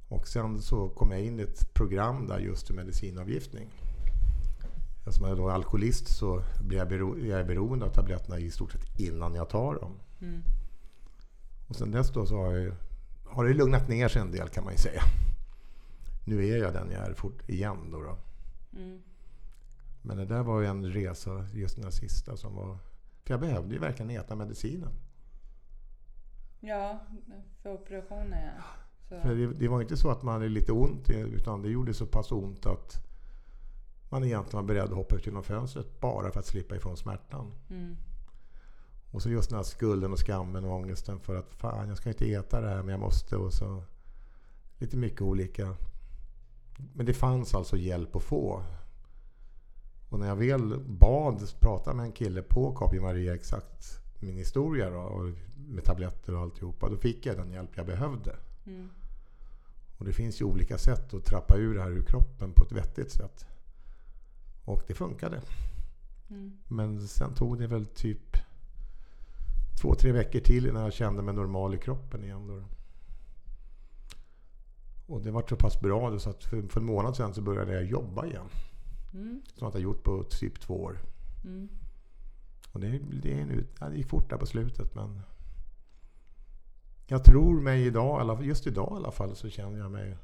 [0.07, 3.69] Och sen så kom jag in i ett program där just för medicinavgiftning.
[5.05, 8.51] Eftersom jag då är alkoholist så blir jag, bero, jag är beroende av tabletterna i
[8.51, 9.91] stort sett innan jag tar dem.
[10.21, 10.41] Mm.
[11.73, 12.73] Och sen dess då så har, jag,
[13.25, 15.01] har det lugnat ner sig en del kan man ju säga.
[16.25, 18.01] Nu är jag den jag är fort igen då.
[18.01, 18.17] då.
[18.79, 19.01] Mm.
[20.01, 22.77] Men det där var ju en resa, just den här sista som var...
[23.23, 24.91] För jag behövde ju verkligen äta medicinen.
[26.59, 26.99] Ja,
[27.61, 28.63] för operationer ja.
[29.09, 29.21] Så.
[29.21, 32.05] För det, det var inte så att man hade lite ont, utan det gjorde så
[32.05, 33.05] pass ont att
[34.09, 37.51] man egentligen var beredd att hoppa ut genom fönstret bara för att slippa ifrån smärtan.
[37.69, 37.97] Mm.
[39.13, 42.09] Och så just den här skulden och skammen och ångesten för att fan, jag ska
[42.09, 43.35] inte äta det här men jag måste.
[43.35, 43.83] Och så
[44.77, 45.75] lite mycket olika.
[46.93, 48.63] Men det fanns alltså hjälp att få.
[50.09, 54.89] Och när jag väl bad prata med en kille på Capio Maria exakt min historia
[54.89, 56.89] då, och med tabletter och alltihopa.
[56.89, 58.35] Då fick jag den hjälp jag behövde.
[58.65, 58.89] Mm.
[59.97, 62.71] Och det finns ju olika sätt att trappa ur det här ur kroppen på ett
[62.71, 63.45] vettigt sätt.
[64.65, 65.41] Och det funkade.
[66.29, 66.57] Mm.
[66.67, 68.37] Men sen tog det väl typ
[69.81, 72.47] två, tre veckor till innan jag kände mig normal i kroppen igen.
[72.47, 72.63] Då.
[75.13, 77.41] Och det var så pass bra då, så att för, för en månad sedan så
[77.41, 78.49] började jag jobba igen.
[79.13, 79.41] Mm.
[79.55, 80.99] Som jag gjort på typ två år.
[81.43, 81.69] Mm.
[82.71, 85.21] Och det, det, är nu, ja, det gick fort där på slutet men
[87.07, 90.17] jag tror mig idag, just idag i alla fall, så känner jag mig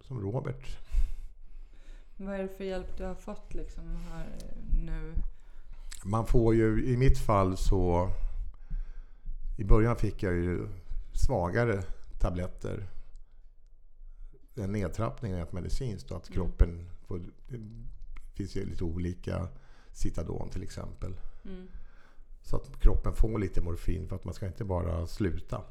[0.00, 0.78] som Robert.
[2.16, 4.26] Vad är det för hjälp du har fått liksom här
[4.84, 5.14] nu?
[6.04, 8.10] Man får ju, i mitt fall så...
[9.62, 10.68] I början fick jag ju
[11.12, 11.82] svagare
[12.18, 12.86] tabletter.
[14.54, 16.12] En nedtrappning rent medicinskt.
[16.12, 16.34] Att Mm.
[16.34, 17.18] kroppen får...
[17.48, 17.58] Det
[18.34, 19.48] finns ju lite olika
[19.92, 21.14] Citadon till exempel.
[21.44, 21.68] Mm.
[22.42, 25.62] Så att kroppen får lite morfin för att man ska inte bara sluta.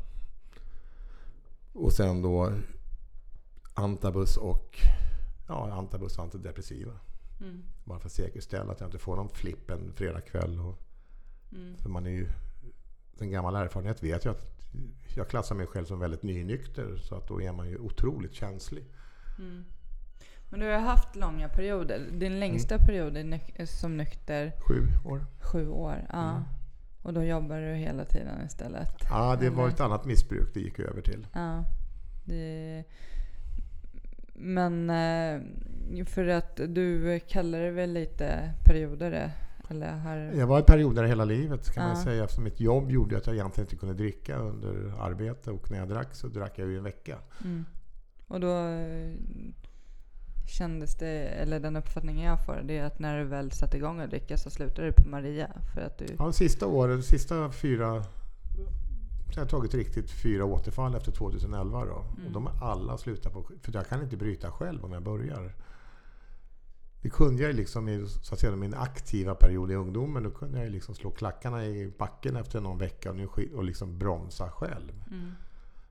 [1.74, 2.54] Och sen då
[3.74, 4.78] antabus och
[5.48, 6.94] ja, antabus och antidepressiva.
[7.42, 7.64] Mm.
[7.84, 10.60] Bara för att säkerställa att jag inte får någon flipp en fredagkväll.
[10.60, 10.78] Och,
[11.56, 11.78] Mm.
[11.78, 12.28] för man är ju,
[13.22, 14.48] en gammal erfarenhet vet jag att
[15.16, 16.98] jag klassar mig själv som väldigt nynykter.
[16.98, 18.86] Så att då är man ju otroligt känslig.
[19.40, 19.66] Mm.
[20.50, 22.08] Men du har haft långa perioder.
[22.12, 25.26] Din längsta period är nyk- som nykter Sju år.
[25.40, 26.08] sju år.
[26.12, 26.30] Ja.
[26.32, 26.44] Mm.
[27.04, 28.88] Och då jobbar du hela tiden istället?
[29.10, 29.74] Ja, det var Eller?
[29.74, 31.28] ett annat missbruk det gick över till.
[31.34, 31.64] Ja.
[32.26, 32.84] Det...
[34.34, 39.32] Men eh, för att du kallar det väl lite perioder?
[39.72, 40.18] Eller har...
[40.18, 41.98] Jag var i perioder hela livet kan man Ja.
[42.00, 42.24] ju säga.
[42.24, 45.52] Eftersom mitt jobb gjorde att jag egentligen inte kunde dricka under arbete.
[45.52, 47.18] Och när jag drack så drack jag ju en vecka.
[47.44, 47.66] Mm.
[48.28, 49.14] Och då eh,
[50.58, 54.00] kändes det, eller den uppfattningen jag får, det är att när du väl satte igång
[54.00, 55.50] att dricka så slutade du på Maria.
[55.74, 56.06] För att du...
[56.06, 58.04] Ja, de sista åren, de sista fyra...
[59.36, 62.06] Jag har tagit riktigt fyra återfall efter 2011 då.
[62.16, 62.28] Mm.
[62.28, 63.44] Och de är alla slutat på...
[63.62, 65.54] För jag kan inte bryta själv om jag börjar.
[67.02, 70.24] Det kunde jag ju liksom i så att säga, min aktiva period i ungdomen.
[70.24, 73.64] Då kunde jag ju liksom slå klackarna i backen efter någon vecka och, nu, och
[73.64, 75.04] liksom bromsa själv.
[75.12, 75.32] Mm.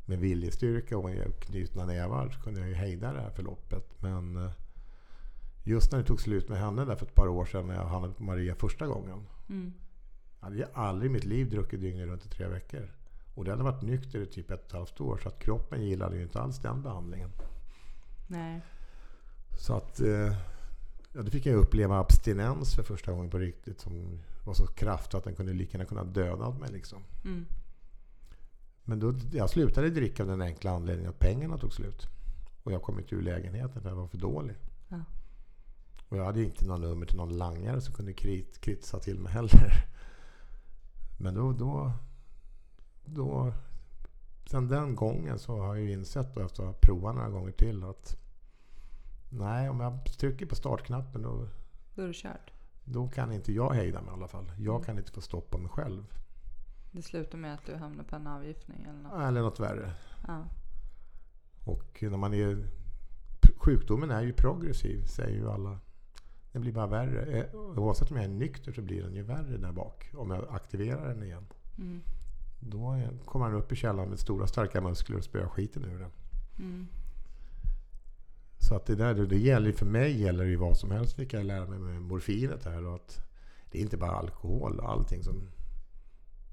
[0.06, 4.02] Med viljestyrka och knutna nävar så kunde jag ju hejda det här förloppet.
[4.02, 4.50] Men eh,
[5.64, 7.84] just när det tog slut med henne där för ett par år sedan när jag
[7.84, 9.26] hamnade på Maria första gången.
[9.48, 9.72] Mm.
[10.40, 12.90] Jag hade aldrig i mitt liv druckit dygnet runt i tre veckor.
[13.34, 15.20] Och det hade varit nykter i typ ett och ett halvt år.
[15.22, 17.30] Så att kroppen gillade ju inte alls den behandlingen.
[18.26, 18.60] Nej.
[19.58, 20.00] Så att...
[20.00, 20.34] Eh,
[21.12, 23.80] ja, då fick jag uppleva abstinens för första gången på riktigt.
[23.80, 27.02] Som var så kraftig att den kunde lika gärna kunna döda mig liksom.
[27.24, 27.46] Mm.
[28.84, 32.06] Men då, jag slutade dricka av den enkla anledningen att pengarna tog slut.
[32.62, 34.56] Och jag kom inte ur lägenheten för jag var för dålig.
[34.88, 35.04] Ja.
[36.08, 39.32] Och jag hade inte någon nummer till någon langare som kunde krit, kritsa till mig
[39.32, 39.72] heller.
[41.18, 41.92] Men då, då,
[43.04, 43.52] då...
[44.50, 47.84] Sen den gången så har jag ju insett efter att ha provat några gånger till
[47.84, 48.16] att
[49.30, 51.48] Nej, om jag trycker på startknappen då,
[51.94, 52.50] Då är du kört.
[52.84, 54.52] då kan inte jag hejda mig i alla fall.
[54.58, 56.04] Jag kan inte få stoppa mig själv.
[56.92, 59.22] Det slutar med att du hamnar på en avgiftning eller något.
[59.22, 59.92] Eller något värre.
[60.26, 60.44] Ja.
[61.64, 62.66] Och när man är...
[63.56, 65.78] Sjukdomen är ju progressiv, säger ju alla.
[66.52, 67.24] Den blir bara värre.
[67.38, 70.10] Eh, Oavsett om jag är nykter så blir den ju värre där bak.
[70.14, 71.46] Om jag aktiverar den igen.
[71.78, 72.00] Mm.
[72.60, 76.10] Då kommer han upp i källaren med stora starka muskler och spöar skiten ur den.
[76.58, 76.86] Mm.
[78.60, 81.44] Så att det där, det gäller för mig gäller ju vad som helst fick jag
[81.44, 82.86] lära mig med morfinet här.
[82.86, 83.20] Och att
[83.70, 84.80] det är inte bara alkohol.
[84.80, 85.50] Allting som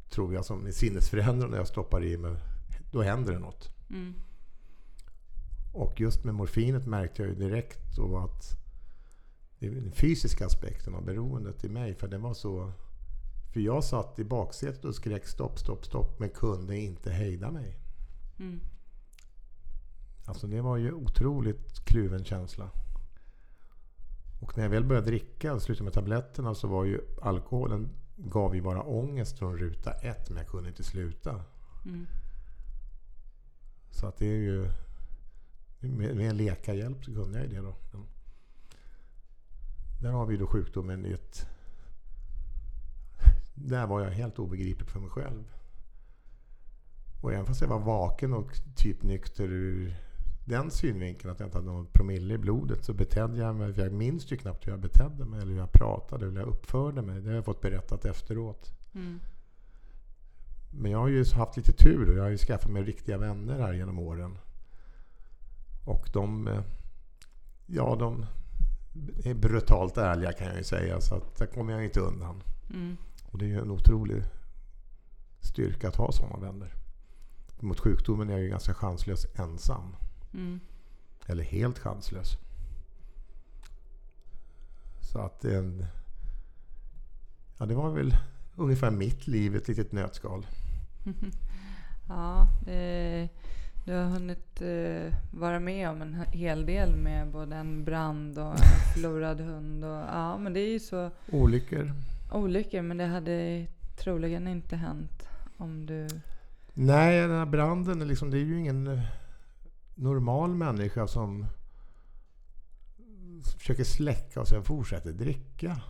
[0.10, 2.36] tror jag som är sinnesförändrande när jag stoppar i mig.
[2.92, 3.72] Då händer det något.
[3.90, 4.14] Mm.
[5.74, 8.58] Och just med morfinet märkte jag ju direkt då att
[9.60, 11.96] det den fysiska aspekten av beroendet i mig.
[11.96, 12.72] För det var så...
[13.54, 17.78] För jag satt i baksätet och skrek stopp, stopp, stopp men kunde inte hejda mig.
[18.40, 18.60] Mm.
[20.28, 22.70] Alltså det var ju otroligt kluven känsla.
[24.40, 28.56] Och när jag väl började dricka och slutade med tabletterna så var ju alkoholen gav
[28.56, 31.44] ju bara ångest från ruta ett men jag kunde inte sluta.
[31.86, 32.08] Mm.
[33.90, 34.70] Så att det är ju...
[35.80, 37.76] Med, med läkarhjälp så kunde jag ju det då.
[37.92, 38.06] Men
[40.02, 41.48] där har vi då sjukdomen i ett...
[43.54, 45.44] Där var jag helt obegriplig för mig själv.
[47.22, 50.07] Och även fast jag var vaken och typ nykter ur
[50.48, 53.74] den synvinkeln att jag inte hade någon promille i blodet så betedde jag mig.
[53.74, 56.42] För jag minns ju knappt hur jag betedde mig eller hur jag pratade eller hur
[56.42, 57.22] jag uppförde mig.
[57.22, 58.72] Det har jag fått berättat efteråt.
[58.96, 59.20] Mm.
[60.72, 63.60] Men jag har ju haft lite tur och jag har ju skaffat mig riktiga vänner
[63.60, 64.38] här genom åren.
[65.86, 66.48] Och de...
[66.48, 66.62] eh,
[67.70, 68.26] Ja, de
[69.24, 71.02] är brutalt ärliga kan jag ju säga.
[71.02, 72.44] Så att där kommer jag inte undan.
[72.74, 72.98] Mm.
[73.24, 74.24] Och det är ju en otrolig
[75.40, 76.74] styrka att ha sådana vänner.
[77.60, 79.96] Mot sjukdomen är jag ju ganska chanslös ensam.
[80.34, 80.60] Mm.
[81.26, 82.38] Eller helt chanslös.
[85.02, 85.86] Så att en...
[87.58, 88.16] Ja, det var väl
[88.56, 90.46] ungefär mitt liv, ett litet nötskal.
[92.10, 93.30] Ja, det,
[93.86, 98.52] du har hunnit eh, vara med om en hel del med både en brand och
[98.52, 98.58] en
[98.94, 99.84] förlorad hund.
[99.86, 101.94] Och, ja, men det är ju så Olyckor.
[102.32, 102.82] olyckor.
[102.82, 106.08] Men det hade troligen inte hänt om du...
[106.74, 109.04] Nej, den här branden, liksom, det är ju ingen eh,
[109.98, 111.46] normal människa som
[113.58, 115.82] försöker släcka och sen fortsätter dricka.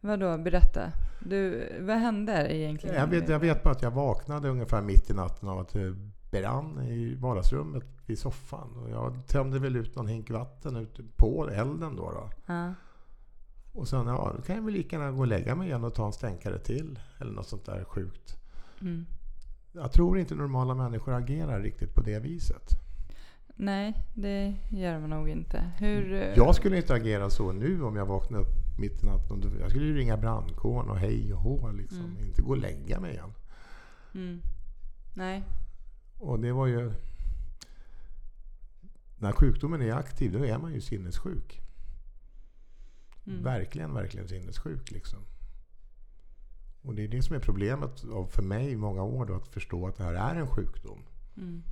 [0.00, 0.92] Vadå, berätta.
[1.20, 2.96] Du, vad hände egentligen?
[2.96, 5.94] Jag vet, jag vet bara att jag vaknade ungefär mitt i natten av att det
[6.30, 8.76] brann i vardagsrummet vid soffan.
[8.76, 12.10] Och jag tömde väl ut någon hink vatten ute på elden då.
[12.10, 12.30] då.
[12.46, 12.74] Ja.
[13.72, 15.94] Och sen, ja, då kan jag väl lika gärna gå och lägga mig igen och
[15.94, 16.98] ta en stänkare till.
[17.18, 18.36] Eller något sånt där sjukt.
[18.80, 19.06] Mm.
[19.72, 22.87] Jag tror inte normala människor agerar riktigt på det viset.
[23.60, 25.70] Nej, det gör man nog inte.
[25.78, 26.12] Hur...
[26.12, 29.56] eh, Jag skulle inte agera så nu om jag vaknade upp mitt i natten.
[29.60, 32.04] Jag skulle ju ringa brandkåren och hej och hå liksom.
[32.04, 32.24] Mm.
[32.24, 33.32] Inte gå och lägga mig igen.
[34.14, 34.42] Mm.
[35.14, 35.42] Nej.
[36.18, 36.92] Och det var ju...
[39.18, 41.60] När sjukdomen är aktiv då är man ju sinnessjuk.
[43.26, 43.42] Mm.
[43.42, 45.18] Verkligen, verkligen sinnessjuk liksom.
[46.82, 49.86] Och det är det som är problemet för mig i många år då, att förstå
[49.88, 51.02] att det här är en sjukdom.
[51.36, 51.62] Mm.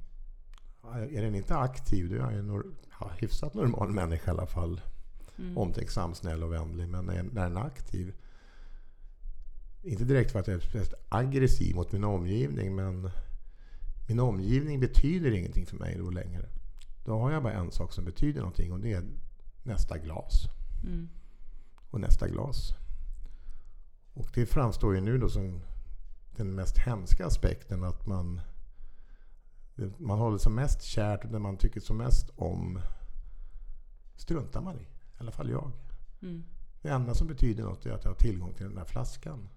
[0.95, 4.47] Är den inte aktiv, då är jag en nor- ja, hyfsat normal människa i alla
[4.47, 4.81] fall.
[5.39, 5.59] Mm.
[5.59, 6.89] Omtänksam, snäll och vänlig.
[6.89, 8.15] Men när den är aktiv,
[9.83, 13.11] inte direkt för att jag är speciellt aggressiv mot min omgivning, men
[14.09, 16.49] min omgivning betyder ingenting för mig då längre.
[17.05, 19.05] Då har jag bara en sak som betyder någonting och det är
[19.63, 20.49] nästa glas.
[20.85, 21.09] Mm.
[21.91, 22.75] Och nästa glas.
[24.15, 25.61] Och det framstår ju nu då som
[26.37, 28.41] den mest hemska aspekten att man
[29.77, 32.81] det man håller som mest kärt och det man tycker som mest om
[34.17, 34.83] struntar man i.
[34.83, 35.73] I alla fall jag.
[36.23, 36.45] Mm.
[36.83, 39.49] Det enda som betyder något är att jag har tillgång till den där flaskan.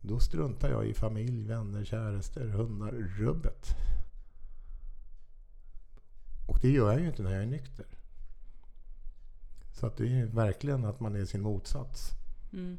[0.00, 3.76] Då struntar jag i familj, vänner, kärester, hundar, rubbet.
[6.48, 7.86] Och det gör jag ju inte när jag är nykter.
[9.72, 12.10] Så att det är ju verkligen att man är sin motsats.
[12.52, 12.78] Mm.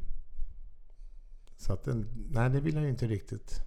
[1.58, 3.62] Så att den, nej, det vill jag ju inte riktigt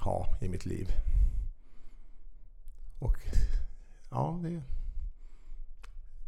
[0.00, 0.88] ha i mitt liv.
[3.00, 3.18] Och
[4.10, 4.62] ja, det,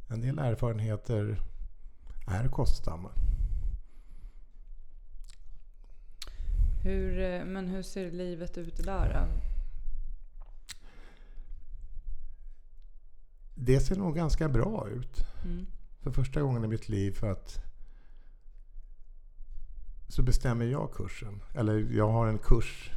[0.08, 1.40] en del erfarenheter
[2.26, 3.11] är kostsamma.
[6.82, 9.28] Hur, eh, men hur ser livet ut idag då?
[13.54, 15.26] Det ser nog ganska bra ut.
[15.44, 15.66] Mm.
[16.01, 17.61] För första gången i mitt liv för att
[20.09, 21.42] så bestämmer jag kursen.
[21.55, 22.90] Eller jag har en kurs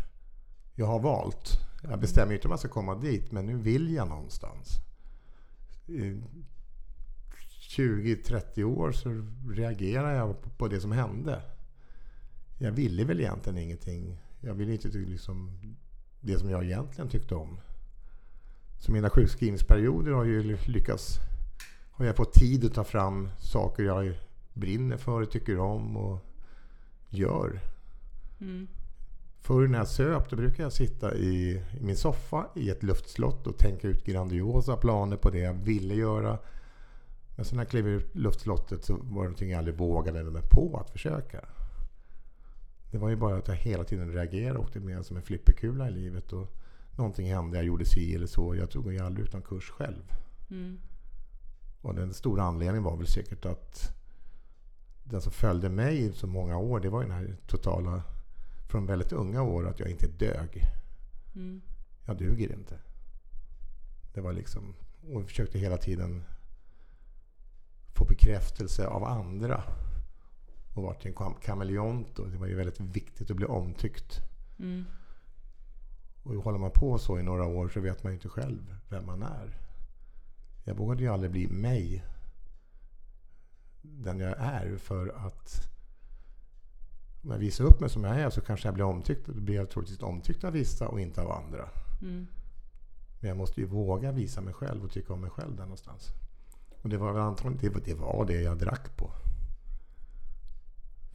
[0.76, 1.60] jag har valt.
[1.90, 4.70] Jag bestämmer ju inte om jag ska komma dit, men nu vill jag någonstans.
[5.88, 6.22] I
[7.78, 11.42] 20-30 år så reagerar jag på- det som hände.
[12.58, 14.18] Jag ville väl egentligen ingenting.
[14.42, 15.52] Jag ville inte liksom
[16.22, 17.58] det som jag egentligen tyckte om.
[18.80, 21.20] Så mina sjukskrivningsperioder har ju lyckats
[21.92, 24.14] har jag fått tid att ta fram saker jag
[24.54, 26.20] brinner för, tycker om och
[27.10, 27.60] gör.
[28.42, 28.68] Mm.
[29.46, 33.48] Förr när jag söp då brukade jag sitta i, i min soffa i ett luftslott
[33.48, 36.40] och tänka ut grandiosa planer på det jag ville göra.
[37.36, 40.42] Men sen när jag klev ut luftslottet så var det någonting jag aldrig vågade mig
[40.52, 41.46] på att försöka.
[42.92, 45.88] Det var ju bara att jag hela tiden reagerade och åkte med som en flipperkula
[45.88, 46.34] i livet.
[46.34, 46.48] Och
[46.98, 48.56] någonting hände, jag gjorde si eller så.
[48.56, 50.04] Jag tog ju aldrig ut någon kurs själv.
[50.50, 50.80] Mm.
[51.82, 53.96] Och den stora anledningen var väl säkert att
[55.04, 58.04] den som följde mig i så många år, det var ju den här totala,
[58.68, 60.62] från väldigt unga år, att jag inte dög.
[61.36, 61.62] Mm.
[62.06, 62.80] Jag duger inte.
[64.14, 66.24] Det var liksom, och jag försökte hela tiden
[67.94, 69.64] få bekräftelse av andra.
[70.74, 74.22] Och vart en kam- kameleont och det var ju väldigt viktigt att bli omtyckt.
[74.60, 74.86] Mm.
[76.24, 79.06] Och håller man på så i några år så vet man ju inte själv vem
[79.06, 79.58] man är.
[80.64, 82.04] Jag vågade ju aldrig bli mig.
[83.82, 85.75] Den jag är för att
[87.26, 89.26] om jag visar upp mig som jag är så kanske jag blir omtyckt.
[89.26, 91.70] Då blir jag troligtvis omtyckt av vissa och inte av andra.
[92.02, 92.28] Mm.
[93.20, 96.10] Men jag måste ju våga visa mig själv och tycka om mig själv där någonstans.
[96.82, 99.12] Och det var väl antagligen det, det, var det jag drack på.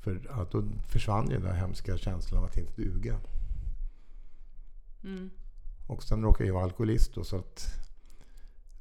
[0.01, 3.21] För att då försvann ju den där hemska känslan av att inte duga.
[5.05, 5.31] Mm.
[5.87, 7.67] Och sen råkade jag vara alkoholist då, så att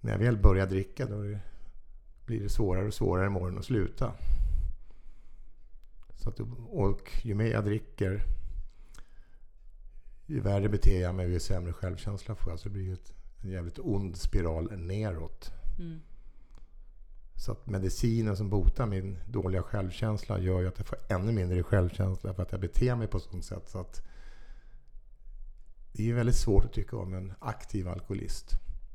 [0.02, 1.38] när jag väl börjar dricka då
[2.26, 4.14] blir det svårare och svårare imorgon att sluta.
[6.20, 6.39] Så att,
[6.70, 8.26] och ju mer jag dricker
[10.30, 12.59] ju värre beter jag mig och ju sämre självkänsla får jag.
[12.59, 15.51] Så det blir ett, en jävligt ond spiral neråt.
[15.80, 15.99] Mm.
[17.36, 21.63] Så att medicinen som botar min dåliga självkänsla gör ju att jag får ännu mindre
[21.63, 23.70] självkänsla för att jag beter mig på ett sånt sätt.
[23.70, 24.01] Så att
[25.91, 28.51] det är ju väldigt svårt att tycka om en aktiv alkoholist.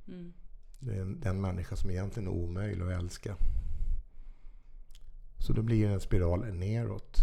[0.09, 0.33] Mm.
[0.79, 3.37] Det är en, den människa som egentligen är omöjlig att älska.
[5.39, 7.19] Så då blir det en spiral neråt.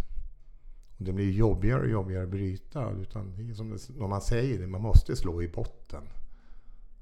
[0.98, 2.92] Och det blir jobbigare och jobbigare att bryta.
[2.92, 6.04] Utan det är som det, när man säger det, man måste slå i botten.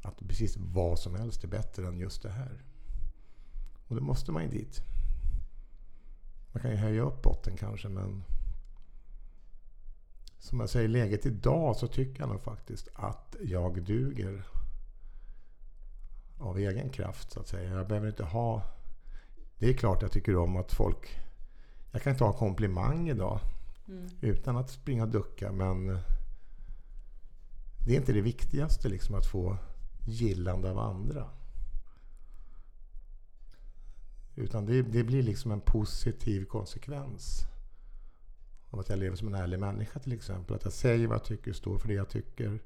[0.02, 2.64] Att precis vad som helst är bättre än just det här.
[3.88, 4.82] Och då måste man ju dit.
[6.52, 8.24] Man kan ju höja upp botten kanske men
[10.40, 14.48] som jag säger, läget idag så tycker jag nog faktiskt att jag duger
[16.38, 17.74] av egen kraft så att säga.
[17.74, 18.64] Jag behöver inte ha...
[19.60, 21.20] Det är klart jag tycker om att folk...
[21.92, 23.40] Jag kan inte ha komplimang idag
[23.90, 24.10] Mm.
[24.22, 25.88] utan att springa och ducka men
[27.86, 29.58] det är inte det viktigaste liksom att få
[30.08, 31.30] gillande av andra.
[34.36, 37.46] Utan det, det blir liksom en positiv konsekvens
[38.70, 40.56] av att jag lever som en ärlig människa till exempel.
[40.56, 42.60] Att jag säger vad jag tycker, står för det jag tycker.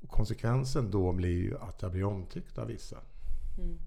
[0.00, 3.00] Och konsekvensen då blir ju att jag blir omtyckt av vissa.
[3.58, 3.78] Mm.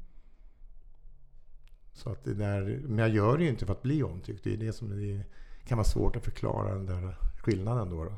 [1.95, 4.43] Så att det där, men jag gör det ju inte för att bli omtyckt.
[4.43, 5.23] Det är det som det
[5.65, 8.03] kan vara svårt att förklara den där skillnaden då.
[8.03, 8.13] då.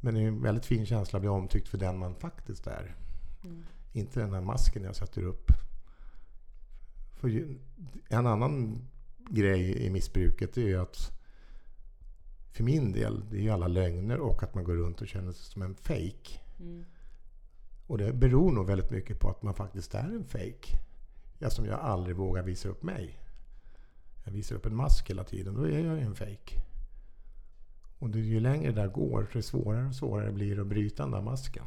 [0.00, 2.96] Men det är en väldigt fin känsla att bli omtyckt för den man faktiskt är.
[3.44, 3.62] Mm.
[3.92, 5.50] Inte den här masken jag sätter upp.
[7.14, 7.56] För
[8.08, 8.78] en annan
[9.30, 11.10] grej i missbruket är ju att
[12.52, 15.32] för min del, det är ju alla lögner och att man går runt och känner
[15.32, 16.40] sig som en fake.
[16.60, 16.84] Mm.
[17.86, 20.78] Och det beror nog väldigt mycket på att man faktiskt är en fake.
[21.38, 23.20] Jag som jag aldrig vågar visa upp mig.
[24.24, 26.56] Jag visar upp en mask hela tiden, då är jag ju en fejk.
[27.98, 31.02] Och det, ju längre det där går, desto svårare och svårare blir det att bryta
[31.02, 31.64] den där masken.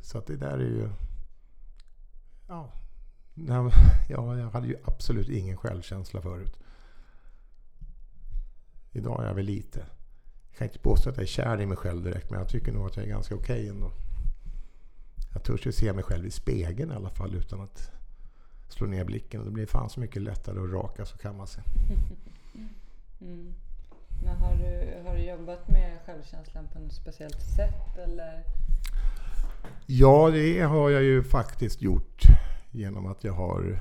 [0.00, 0.90] Så att det där är ju...
[2.48, 2.72] Ja,
[4.08, 6.58] ja, jag hade ju absolut ingen självkänsla förut.
[8.92, 9.86] Idag är jag väl lite.
[10.50, 12.72] Jag kan inte påstå att jag är kär i mig själv direkt, men jag tycker
[12.72, 13.92] nog att jag är ganska okej ändå.
[15.32, 17.90] Jag törs ju se mig själv i spegeln i alla fall utan att
[18.68, 19.40] slå ner blicken.
[19.40, 21.64] Och det blir fan så mycket lättare att raka så kan man sig.
[23.20, 23.54] Mm.
[24.24, 28.44] Men har du, har du jobbat med självkänslan på något speciellt sätt eller?
[29.86, 32.22] Ja, det har jag ju faktiskt gjort
[32.70, 33.80] genom att jag har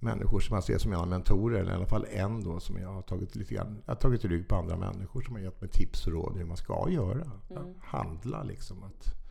[0.00, 2.88] människor som jag ser som mina mentorer, eller i alla fall en då som jag
[2.88, 5.70] har tagit lite grann, jag har tagit rygg på andra människor som har gett mig
[5.70, 7.30] tips och råd hur man ska göra.
[7.50, 7.74] Mm.
[7.80, 8.82] Handla liksom.
[8.82, 9.23] Att,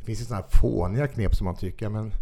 [0.00, 2.12] det finns ju sådana här fåniga knep som man tycker, men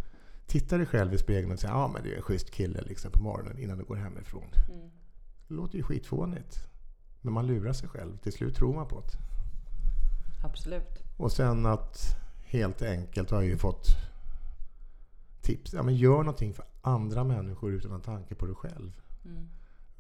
[0.47, 3.11] titta dig själv i spegeln och säg ja men du är en schysst kille liksom
[3.11, 4.49] på morgonen innan du går hemifrån.
[4.69, 4.91] Mm.
[5.49, 6.69] Det låter ju skitfånigt.
[7.21, 8.19] Men man lurar sig själv.
[8.19, 9.19] Till slut tror man på det.
[10.45, 11.03] Absolut.
[11.17, 13.87] Och sen att helt enkelt har jag ju fått
[15.43, 15.73] tips.
[15.73, 18.93] Ja, men gör någonting för andra människor utan en tanke på dig själv.
[19.25, 19.49] Mm.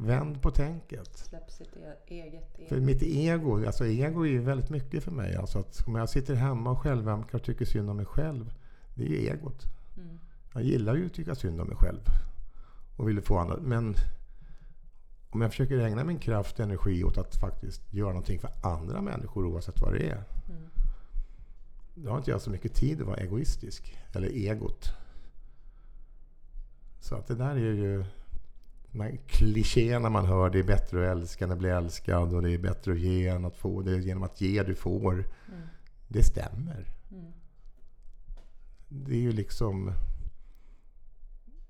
[0.01, 1.17] Vänd på tänket.
[1.19, 2.85] Släpp sitt e- eget För ego.
[2.87, 5.37] mitt ego, alltså ego är ju väldigt mycket för mig.
[5.37, 8.53] Alltså att om jag sitter hemma och självömkar och tycker synd om mig själv.
[8.95, 9.65] Det är ju egot.
[9.97, 10.19] Mm.
[10.55, 12.01] Jag gillar ju att tycka synd om mig själv.
[12.97, 13.57] Och vill få andra.
[13.57, 13.95] Men
[15.31, 19.03] om jag försöker ägna min kraft och energi åt att faktiskt göra någonting för andra
[19.03, 20.25] människor oavsett vad det är.
[20.49, 20.71] Mm.
[21.95, 23.97] Då har inte jag så mycket tid att vara egoistisk.
[24.15, 24.93] Eller egot.
[27.01, 28.05] Så att det där är ju...
[28.93, 32.51] här klichéerna man hör, det är bättre att älska än att bli älskad och det
[32.51, 33.83] är bättre att ge än att få.
[33.83, 35.13] Det är genom att ge du får.
[35.13, 35.61] Mm.
[36.09, 36.95] Det stämmer.
[37.11, 37.33] Mm.
[38.89, 39.93] Det är ju liksom...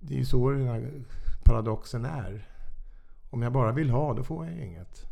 [0.01, 1.05] Det är ju så den här
[1.45, 2.49] paradoxen är.
[3.31, 5.07] Om jag bara vill ha, då får jag inget.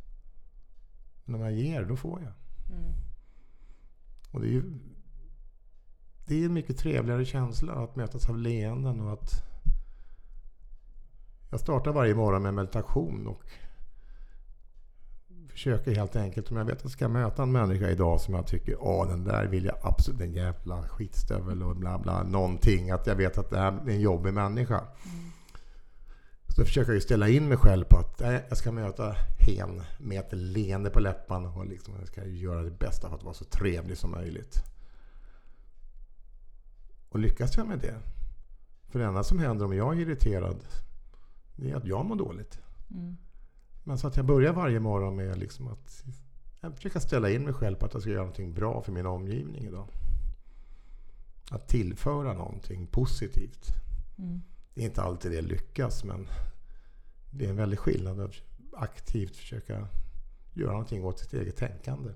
[1.24, 2.32] Men om jag ger, då får jag.
[2.78, 2.92] Mm.
[4.30, 4.62] Och det är ju
[6.26, 9.42] det är en mycket trevligare känsla att mötas av leenden och att
[11.56, 13.42] jag startar varje morgon med meditation och
[15.48, 18.46] försöker helt enkelt, om jag vet att jag ska möta en människa idag som jag
[18.46, 23.06] tycker, åh den där vill jag absolut, den jävla skitstövel och bla bla, någonting, att
[23.06, 24.78] jag vet att det här är en jobbig människa.
[24.78, 25.30] Mm.
[26.48, 30.20] Så försöker jag ställa in mig själv på att nej, jag ska möta hen med
[30.20, 33.44] ett leende på läpparna och liksom, jag ska göra det bästa för att vara så
[33.44, 34.62] trevlig som möjligt.
[37.08, 37.94] Och lyckas jag med det,
[38.88, 40.56] för det enda som händer om jag är irriterad,
[41.56, 42.58] det är att jag mår dåligt.
[42.90, 43.16] Mm.
[43.84, 46.04] Men så att jag börjar varje morgon med liksom att
[46.60, 49.06] jag försöker ställa in mig själv på att jag ska göra någonting bra för min
[49.06, 49.88] omgivning idag.
[51.50, 53.66] Att tillföra någonting positivt.
[54.18, 54.42] Mm.
[54.74, 56.28] Det är inte alltid det lyckas men
[57.30, 58.34] det är en väldig skillnad att
[58.72, 59.88] aktivt försöka
[60.52, 62.10] göra någonting åt sitt eget tänkande.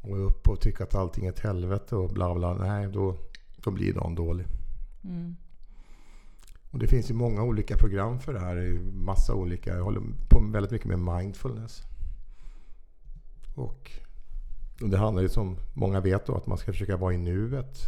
[0.00, 2.54] Och upp och tycka att allting är ett helvete och bla bla.
[2.54, 3.16] Nej, då,
[3.56, 4.46] då blir dagen dålig.
[5.04, 5.36] Mm.
[6.70, 8.78] Och det finns ju många olika program för det här.
[8.92, 9.76] Massa olika.
[9.76, 11.82] Jag håller på väldigt mycket med mindfulness.
[13.54, 13.90] Och,
[14.80, 17.78] det handlar ju som många vet då att man ska försöka vara i nuet.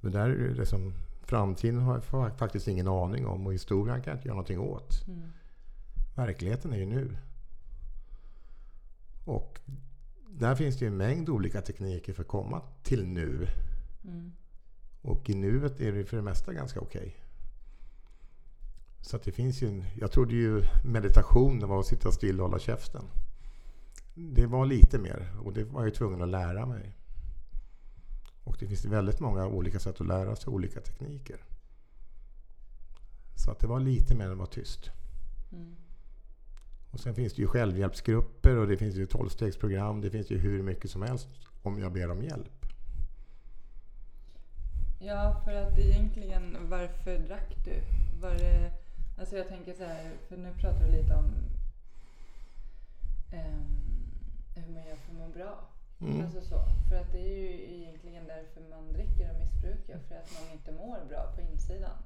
[0.00, 4.10] Men där är det som framtiden har jag faktiskt ingen aning om och historien kan
[4.10, 5.06] jag inte göra någonting åt.
[5.08, 5.28] Mm.
[6.14, 7.16] Verkligheten är ju nu.
[9.24, 9.60] Och
[10.30, 13.46] där finns det ju en mängd olika tekniker för att komma till nu.
[14.04, 14.32] Mm.
[15.02, 17.16] Och i nuet är det för det mesta ganska okej.
[19.00, 22.46] Så att det finns ju en, Jag trodde ju meditation var att sitta still och
[22.46, 23.04] hålla käften.
[24.14, 26.96] Det var lite mer och det var jag tvungen att lära mig.
[28.44, 31.44] Och det finns väldigt många olika sätt att lära sig olika tekniker.
[33.34, 34.90] Så att det var lite mer än att vara tyst.
[35.52, 35.76] Mm.
[36.90, 40.00] Och sen finns det ju självhjälpsgrupper och det finns ju tolvstegsprogram.
[40.00, 41.28] Det finns ju hur mycket som helst
[41.62, 42.61] om jag ber om hjälp.
[45.04, 47.80] Ja, för att egentligen, varför drack du?
[48.20, 48.72] Var det,
[49.18, 51.34] alltså jag tänker så här, för nu pratar vi lite om
[53.32, 53.82] ehm,
[54.54, 55.68] hur man gör för att må bra.
[56.00, 56.24] Mm.
[56.24, 56.64] Alltså så.
[56.88, 60.72] För att det är ju egentligen därför man dricker och missbrukar, för att man inte
[60.72, 61.96] mår bra på insidan.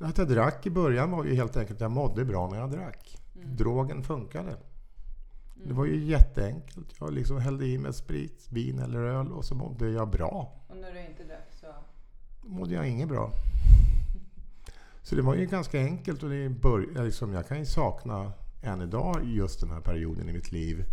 [0.00, 2.70] Att jag drack i början var ju helt enkelt att jag mådde bra när jag
[2.70, 3.18] drack.
[3.36, 3.56] Mm.
[3.56, 4.50] Drogen funkade.
[4.50, 5.68] Mm.
[5.68, 6.94] Det var ju jätteenkelt.
[7.00, 10.52] Jag liksom hällde i mig sprit, vin eller öl och så mådde jag bra.
[10.68, 11.47] Och när du inte drack
[12.48, 13.32] mådde jag inget bra.
[15.02, 18.32] Så det var ju ganska enkelt och det bör, liksom, jag kan ju sakna
[18.62, 20.84] än idag just den här perioden i mitt liv.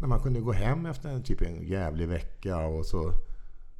[0.00, 3.12] När man kunde gå hem efter en, typ en jävlig vecka och så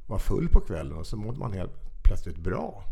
[0.07, 2.83] var full på kvällen och så mådde man helt plötsligt bra.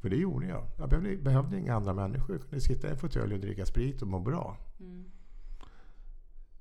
[0.00, 0.64] För det gjorde jag.
[0.78, 2.36] Jag behövde, behövde inga andra människor.
[2.36, 4.56] Jag kunde sitta i en fåtölj och dricka sprit och må bra.
[4.80, 5.04] Mm.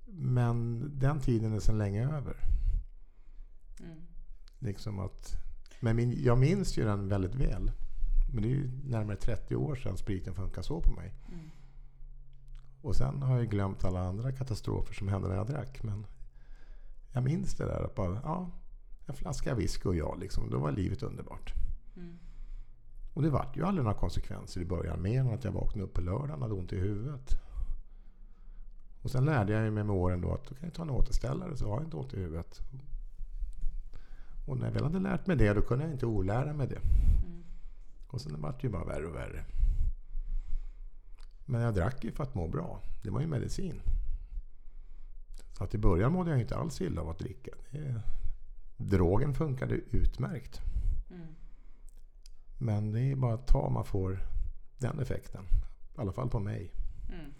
[0.05, 2.35] Men den tiden är sedan länge över.
[3.79, 4.01] Mm.
[4.59, 5.35] Liksom att,
[5.85, 7.71] men min, jag minns ju den väldigt väl.
[8.33, 11.13] Men det är ju närmare 30 år sedan spriten funkade så på mig.
[11.27, 11.49] Mm.
[12.81, 15.83] Och sen har jag glömt alla andra katastrofer som hände när jag drack.
[15.83, 16.05] Men
[17.11, 18.51] jag minns det där att bara, ja,
[19.05, 20.49] en flaska whisky och jag liksom.
[20.49, 21.53] Då var livet underbart.
[21.95, 22.17] Mm.
[23.13, 25.01] Och det vart ju aldrig några konsekvenser i början.
[25.01, 27.39] Mer än att jag vaknade upp på lördagen och hade ont i huvudet.
[29.01, 31.57] Och sen lärde jag mig med åren då att då kan jag ta en återställare
[31.57, 32.61] så har jag inte ont i huvudet.
[34.45, 36.79] Och när jag väl hade lärt mig det då kunde jag inte olära mig det.
[36.79, 37.43] Mm.
[38.07, 39.45] Och sen vart det ju bara värre och värre.
[41.45, 42.81] Men jag drack ju för att må bra.
[43.03, 43.81] Det var ju medicin.
[45.57, 47.51] Så att i början mådde jag inte alls illa av att dricka.
[47.71, 48.01] Det,
[48.77, 50.61] drogen funkade utmärkt.
[51.09, 51.35] Mm.
[52.57, 54.19] Men det är bara att ta man får
[54.77, 55.45] den effekten.
[55.97, 56.71] I alla fall på mig.
[57.09, 57.33] Mm.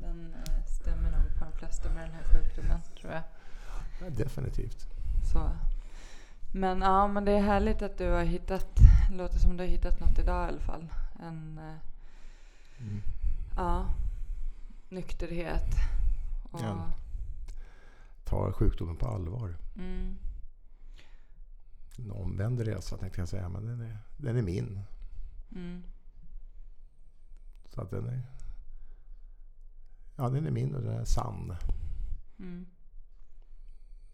[0.00, 3.22] Den eh, stämmer nog på de flesta med den här sjukdomen, tror jag.
[4.00, 4.86] Ja, definitivt.
[5.32, 5.50] Så.
[6.56, 8.66] Men ja, men det är härligt att du har hittat,
[9.10, 10.88] låter som du har hittat något idag i alla fall.
[11.20, 11.74] En eh,
[12.80, 13.02] Mm.
[13.56, 13.86] ja,
[14.88, 15.74] nykterhet.
[16.50, 16.90] Och, Ja.
[18.24, 19.54] Ta sjukdomen på allvar.
[19.76, 20.16] mm,
[21.98, 24.80] En omvänd resa tänkte jag säga, men den är, den är min.
[25.54, 25.82] mm,
[27.74, 28.22] Så att den är...
[30.16, 31.56] Ja, den är min och den är sann.
[32.38, 32.66] mm,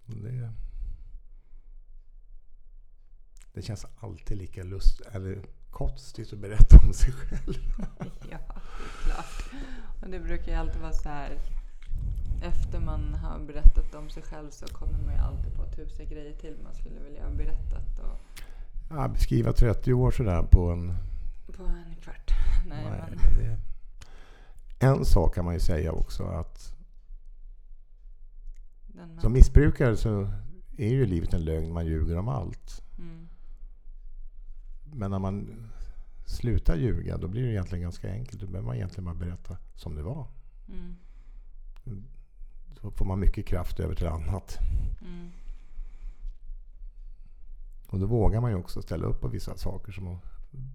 [0.07, 0.53] Det,
[3.55, 7.55] det känns alltid lika lust, eller konstigt att berätta om sig själv.
[8.31, 8.39] ja,
[9.05, 9.53] klart.
[10.03, 11.39] Och det brukar ju alltid vara så här.
[12.43, 16.37] Efter man har berättat om sig själv så kommer man ju alltid på tusen grejer
[16.37, 17.99] till man skulle vilja ha berättat.
[17.99, 18.43] Och
[18.91, 20.95] Ja, beskriva 30 år sådär på en...
[21.57, 22.31] på en kvart.
[22.69, 23.59] Nej, Nej, men, det,
[24.87, 26.75] en sak kan man ju säga också att
[28.87, 30.29] den som missbrukare så
[30.77, 31.73] är ju livet en lögn.
[31.73, 32.83] Man ljuger om allt.
[32.99, 33.29] mm,
[34.93, 35.67] Men när man
[36.27, 38.41] slutar ljuga då blir det egentligen ganska enkelt.
[38.41, 40.27] Då behöver man egentligen bara berätta som det var.
[40.69, 40.97] mm,
[42.81, 44.59] Så får man mycket kraft över till annat.
[45.01, 45.31] mm.
[47.87, 50.23] Och då vågar man ju också ställa upp på vissa saker som att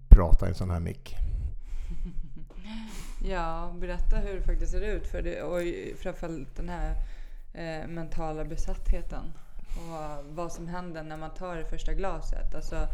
[0.08, 1.14] prata i en sån här mick.
[3.24, 5.06] Ja, berätta hur det faktiskt ser ut.
[5.06, 5.60] För det, och
[5.98, 6.94] framförallt den här
[7.54, 9.24] eh, mentala besattheten.
[9.58, 12.54] Och vad som händer när man tar det första glaset.
[12.54, 12.88] Alltså,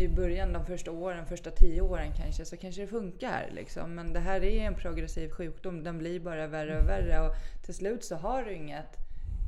[0.00, 3.50] I början, de första åren, första tio åren kanske, så kanske det funkar.
[3.52, 3.94] Liksom.
[3.94, 5.82] Men det här är en progressiv sjukdom.
[5.82, 7.20] Den blir bara värre och värre.
[7.20, 7.34] Och
[7.64, 8.96] till slut så har du inget...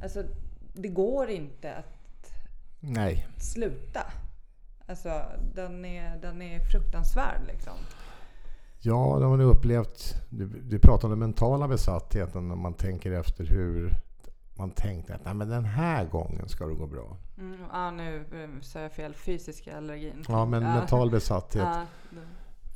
[0.03, 0.23] Alltså,
[0.75, 2.33] det går inte att
[2.81, 4.13] Nej, sluta.
[4.87, 5.23] Alltså,
[5.55, 7.75] den är, den är fruktansvärd liksom.
[8.81, 10.15] Ja, det har man upplevt.
[10.31, 13.95] Du, du pratar om den mentala besattheten när man tänker efter hur
[14.55, 17.17] man tänkte att Nej, men den här gången ska det gå bra.
[17.39, 19.15] Mm, ja, nu eh, sa jag fel.
[19.15, 20.25] Fysiska allergin.
[20.29, 21.63] Ja, men mental besatthet.
[21.63, 21.87] Ja,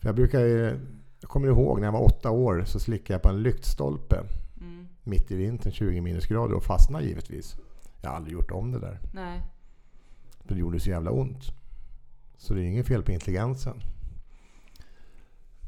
[0.01, 0.81] För jag brukar ju,
[1.20, 4.22] jag kommer ihåg när jag var åtta år så slickade jag på en lyktstolpe
[4.61, 7.57] mm, mitt i vintern, 20 minusgrader och fastnade givetvis.
[8.03, 9.01] Jag har aldrig gjort om det där.
[9.12, 9.43] nej.
[10.45, 11.43] För det gjorde så jävla ont.
[12.37, 13.83] Så det är inget fel på intelligensen.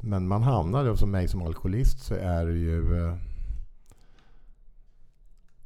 [0.01, 3.13] Men man hamnar, som mig som alkoholist så är det ju...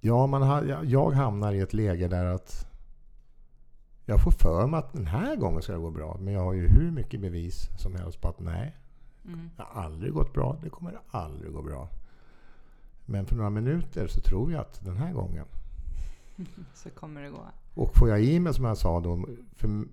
[0.05, 2.67] Ja, man har, jag- hamnar i ett läge där att
[4.05, 6.17] jag får för mig att den här gången ska det gå bra.
[6.19, 8.75] Men jag har ju hur mycket bevis som helst på att nej,
[9.25, 10.57] Mm, det har aldrig gått bra.
[10.63, 11.89] Det kommer aldrig gå bra.
[13.05, 15.45] Men för några minuter så tror jag att den här gången
[16.73, 17.45] så kommer det gå.
[17.73, 19.25] och får jag i mig som jag sa då,
[19.55, 19.85] för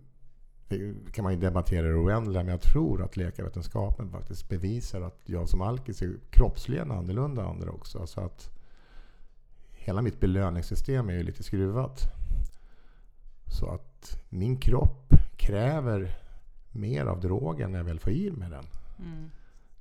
[1.12, 5.48] kan man ju debattera det oändliga, men jag tror att läkarvetenskapen faktiskt bevisar att jag
[5.48, 7.98] som alkis är kroppsligen annorlunda än andra också.
[8.00, 8.50] Alltså att
[9.80, 12.02] hela mitt belöningssystem är ju lite skruvat.
[13.46, 16.18] Så att min kropp kräver
[16.72, 18.64] mer av drogen när jag väl får i mig den.
[18.98, 19.30] Mm,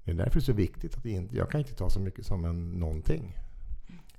[0.04, 2.26] Det är därför det är så viktigt att inte, jag kan inte ta så mycket
[2.26, 3.36] som en någonting.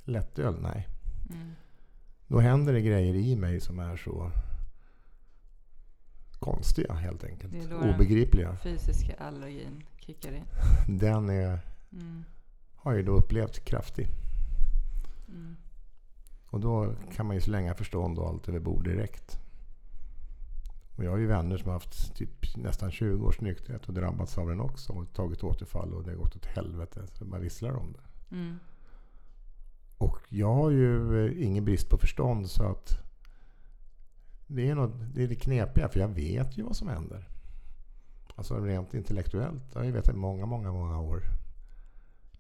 [0.05, 0.89] Lättöl, nej.
[1.31, 1.53] mm,
[2.27, 4.31] Då händer det grejer i mig som är så
[6.39, 7.53] konstiga helt enkelt.
[7.53, 8.57] Det är då den- Obegripliga.
[8.57, 10.45] fysiska allergin kickar in.
[10.99, 11.59] Den är,
[11.93, 12.25] Mm,
[12.77, 14.09] har jag ju då upplevt kraftig.
[15.29, 15.57] mm,
[16.51, 19.39] Och då kan man ju slänga förstånd och allt över bord direkt.
[20.97, 24.39] Och jag har ju vänner som har haft typ nästan 20 års nykterhet och drabbats
[24.39, 24.93] av den också.
[24.93, 27.07] Och tagit återfall och det har gått åt helvete.
[27.13, 28.35] Så man visslar om det.
[28.37, 28.59] mm,
[29.99, 32.99] Och jag har ju eh, ingen brist på förstånd så att
[34.47, 37.29] det är, något, det är det knepiga för jag vet ju vad som händer.
[38.35, 39.63] Alltså rent intellektuellt.
[39.73, 41.23] Jag har ju vetat i många, många, många år.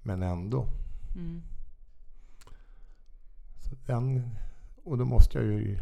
[0.03, 0.67] Men ändå.
[1.15, 1.43] mm,
[3.87, 4.37] den,
[4.85, 5.79] och då måste jag ju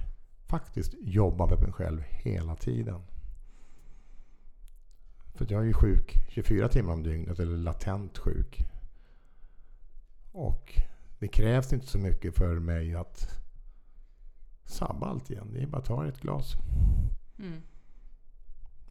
[0.46, 3.00] faktiskt jobba med mig själv hela tiden.
[5.34, 8.66] För jag är ju sjuk 24 timmar om dygnet, eller latent sjuk.
[10.32, 10.80] Och
[11.18, 13.40] det krävs inte så mycket för mig att
[14.64, 15.50] sabba allt igen.
[15.52, 16.54] Det är bara att ta ett glas.
[17.38, 17.62] mm,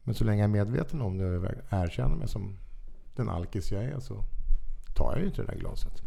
[0.04, 2.58] Men så länge jag är medveten om det och erkänner mig som
[3.16, 4.24] den alkis jag är så
[4.96, 6.04] tar jag ju inte det där glaset.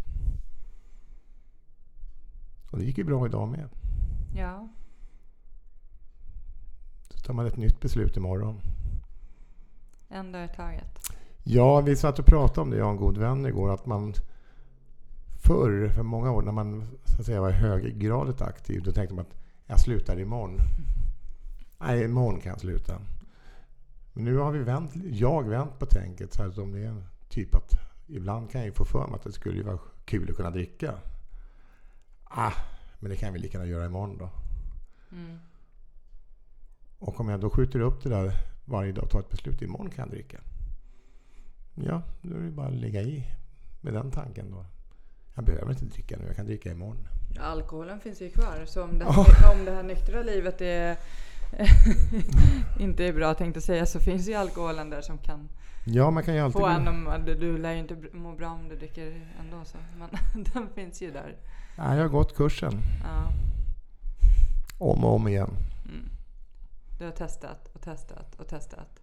[2.71, 3.69] Och det gick ju bra idag med.
[4.37, 4.69] ja.
[7.11, 8.61] Så tar man ett nytt beslut imorgon.
[10.09, 11.13] En dag i taget.
[11.43, 14.15] Ja, vi satt och pratade om det, jag och en god vän igår, att man
[15.43, 19.25] förr, för många år, när man så att säga, var höggradigt aktiv, då tänkte man
[19.25, 20.59] att jag slutar imorgon.
[21.79, 23.01] Nej, imorgon kan jag sluta.
[24.13, 27.55] Men nu har vi vänt, jag vänt på tänket, så att om det är typ
[27.55, 27.73] att
[28.07, 30.95] ibland kan jag ju få för mig att det skulle vara kul att kunna dricka.
[32.33, 32.53] Ah,
[32.99, 34.31] men det kan vi lika gärna göra imorgon då.
[35.13, 35.39] Mm,
[36.99, 38.33] Och om jag då skjuter upp det där
[38.65, 40.41] varje dag och tar ett beslut, imorgon kan jag dricka.
[41.75, 43.27] Ja, då är det bara att ligga i
[43.81, 44.67] med den tanken då.
[45.35, 47.09] Jag behöver inte dricka nu, jag kan dricka imorgon.
[47.41, 48.65] Alkoholen finns ju kvar.
[48.67, 49.27] Så om det, Ja.
[49.53, 50.97] om det här nyktra livet är
[52.81, 55.49] inte är bra tänkte jag säga så finns ju alkoholen där som kan
[55.87, 56.61] Ja, man kan ju alltid...
[56.61, 59.79] få en om, du, du lär ju inte må bra om du dricker ändå så.
[59.99, 60.09] Men
[60.55, 61.37] den finns ju där.
[61.83, 63.33] Ja, jag har gått kursen Ja.
[64.79, 65.51] om och om igen.
[65.85, 66.09] Mm.
[66.99, 69.01] Du har testat och testat och testat.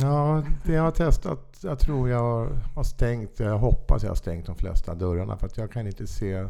[0.00, 4.46] Ja, det jag har testat, jag tror jag har stängt, jag hoppas jag har stängt
[4.46, 6.48] de flesta dörrarna för att jag kan inte se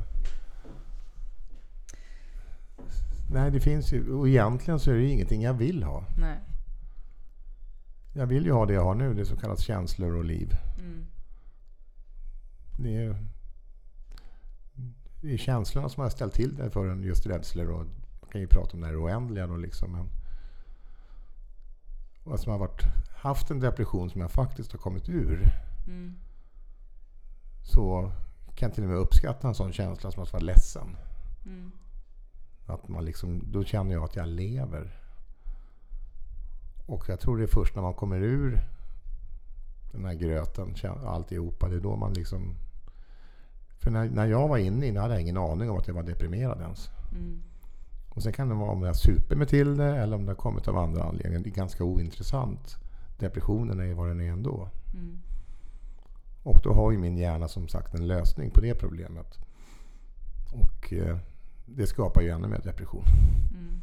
[3.31, 6.05] Nej, det finns ju, och egentligen så är det ingenting jag vill ha.
[6.19, 6.39] Nej.
[8.13, 10.53] Jag vill ju ha det jag har nu, det som kallas känslor och liv.
[10.79, 11.07] Mm.
[12.79, 13.17] Det är,
[15.27, 17.71] det är känslorna som har ställt till det för en, just rädslor.
[17.71, 17.87] Och
[18.21, 19.93] man kan ju prata om det här oändliga då liksom.
[19.93, 20.09] Men,
[22.25, 22.83] och som har varit,
[23.17, 25.53] haft en depression som jag faktiskt har kommit ur.
[25.87, 26.15] Mm.
[27.63, 28.13] Så
[28.55, 30.97] kan jag till och med uppskatta en sån känsla som att vara ledsen.
[31.47, 31.73] Mm.
[32.67, 35.01] Att man liksom, då känner jag att jag lever.
[36.87, 38.61] Och jag tror det är först när man kommer ur
[39.93, 40.75] den här gröten,
[41.07, 42.55] alltihopa, det är då man liksom...
[43.79, 45.95] För när, när jag var inne i det hade jag ingen aning om att jag
[45.95, 46.91] var deprimerad ens.
[47.13, 47.43] Mm.
[48.09, 50.37] Och sen kan det vara om jag super mig till det eller om det har
[50.37, 51.41] kommit av andra anledningar.
[51.41, 52.77] Det är ganska ointressant.
[53.19, 54.69] Depressionen är ju vad den är ändå.
[54.95, 55.19] Mm.
[56.43, 59.39] Och då har ju min hjärna som sagt en lösning på det problemet.
[60.53, 61.19] Och eh,
[61.67, 63.05] det skapar ju ännu mer depression.
[63.51, 63.83] Mm.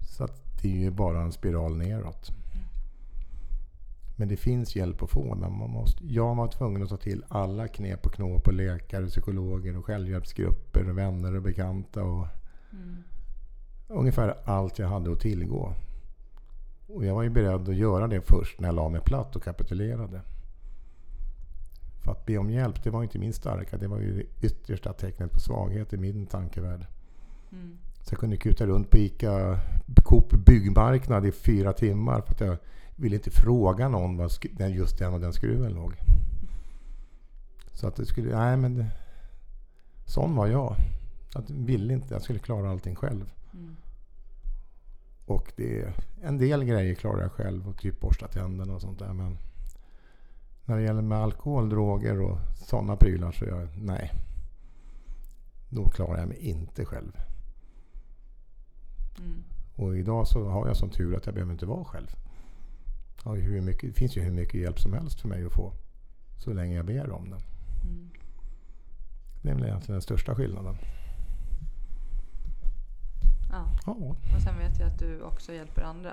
[0.00, 2.32] Så att det är ju bara en spiral neråt.
[4.16, 5.34] Men det finns hjälp att få.
[5.34, 9.76] Man måste, jag var tvungen att ta till alla knep och knåp och läkare, psykologer
[9.76, 12.02] och självhjälpsgrupper och vänner och bekanta.
[12.02, 12.26] Och
[12.72, 13.02] Mm.
[13.88, 15.74] ungefär allt jag hade att tillgå.
[16.86, 19.42] Och jag var ju beredd att göra det först när jag la mig platt och
[19.42, 20.20] kapitulerade.
[22.04, 23.76] För att be om hjälp, det var inte min starka.
[23.76, 26.86] Det var ju det yttersta tecknet på svaghet i min tankevärld.
[27.52, 27.78] Mm.
[28.00, 29.60] Så jag kunde kuta runt på ICA
[30.04, 32.56] Coop byggmarknad i fyra timmar för att jag
[32.96, 34.30] ville inte fråga någon var
[34.68, 35.94] just den och den skruven låg.
[37.72, 38.90] Så att det skulle, nej men det,
[40.04, 40.76] sån var jag.
[41.34, 43.32] Jag ville inte, jag skulle klara allting själv.
[43.52, 43.76] Mm.
[45.26, 45.92] Och det,
[46.22, 49.12] en del grejer klarar jag själv och typ borsta tänderna och sånt där.
[49.12, 49.38] Men
[50.64, 54.12] när det gäller med alkohol, droger och sådana prylar så jag, nej.
[55.68, 57.12] Då klarar jag mig inte själv.
[59.18, 59.44] Mm.
[59.76, 62.16] Och idag så har jag sån tur att jag behöver inte vara själv.
[63.24, 65.72] Har hur mycket, det finns ju hur mycket hjälp som helst för mig att få.
[66.38, 67.40] Så länge jag ber om den.
[67.82, 68.10] Mm.
[69.42, 70.76] Det är väl egentligen den största skillnaden.
[73.50, 73.68] Ja.
[73.86, 76.12] Ja, Och sen vet jag att du också hjälper andra.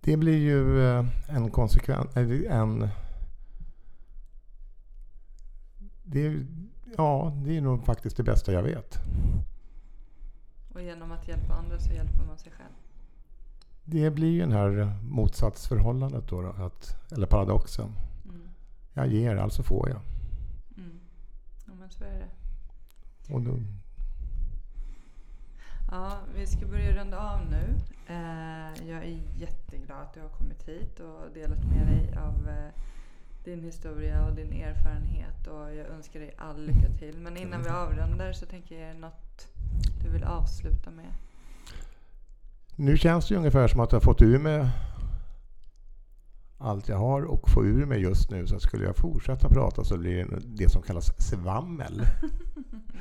[0.00, 2.16] det blir ju eh, en konsekvens...
[2.16, 2.88] eller En,
[6.02, 6.46] det är,
[6.96, 8.98] ja, det är nog faktiskt det bästa jag vet.
[10.74, 12.83] Och genom att hjälpa andra så hjälper man sig själv.
[13.84, 17.92] Det blir ju det här motsatsförhållandet då, då att, eller paradoxen.
[18.24, 18.48] Mm.
[18.92, 20.00] Jag ger, alltså får jag.
[20.76, 21.00] Mm.
[21.66, 23.34] Ja men så är det.
[23.34, 23.58] Och då,
[25.90, 27.74] Ja, vi ska börja runda av nu.
[28.06, 32.70] Eh, jag är jätteglad att du har kommit hit och delat med dig av eh,
[33.44, 37.18] din historia och din erfarenhet och jag önskar dig all lycka till.
[37.18, 39.48] Men innan vi avrundar så tänker jag något
[40.02, 41.12] du vill avsluta med.
[42.76, 44.66] Nu känns det ungefär som att jag har fått ur mig
[46.58, 48.46] allt jag har och få ur mig just nu.
[48.46, 52.06] Så skulle jag fortsätta prata så blir det det som kallas svammel.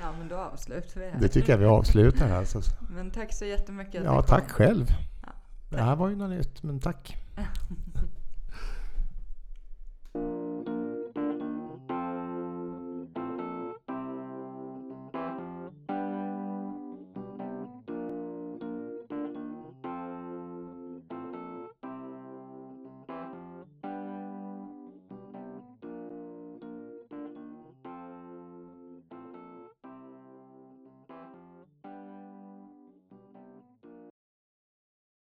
[0.01, 1.19] Ja men då avslutar vi här.
[1.19, 2.45] Det tycker jag vi avslutar här.
[2.45, 2.61] Så,
[2.95, 4.88] Men tack så jättemycket ja, tack själv.
[5.21, 5.30] Ja,
[5.69, 7.17] Det här var ju något nytt, men tack.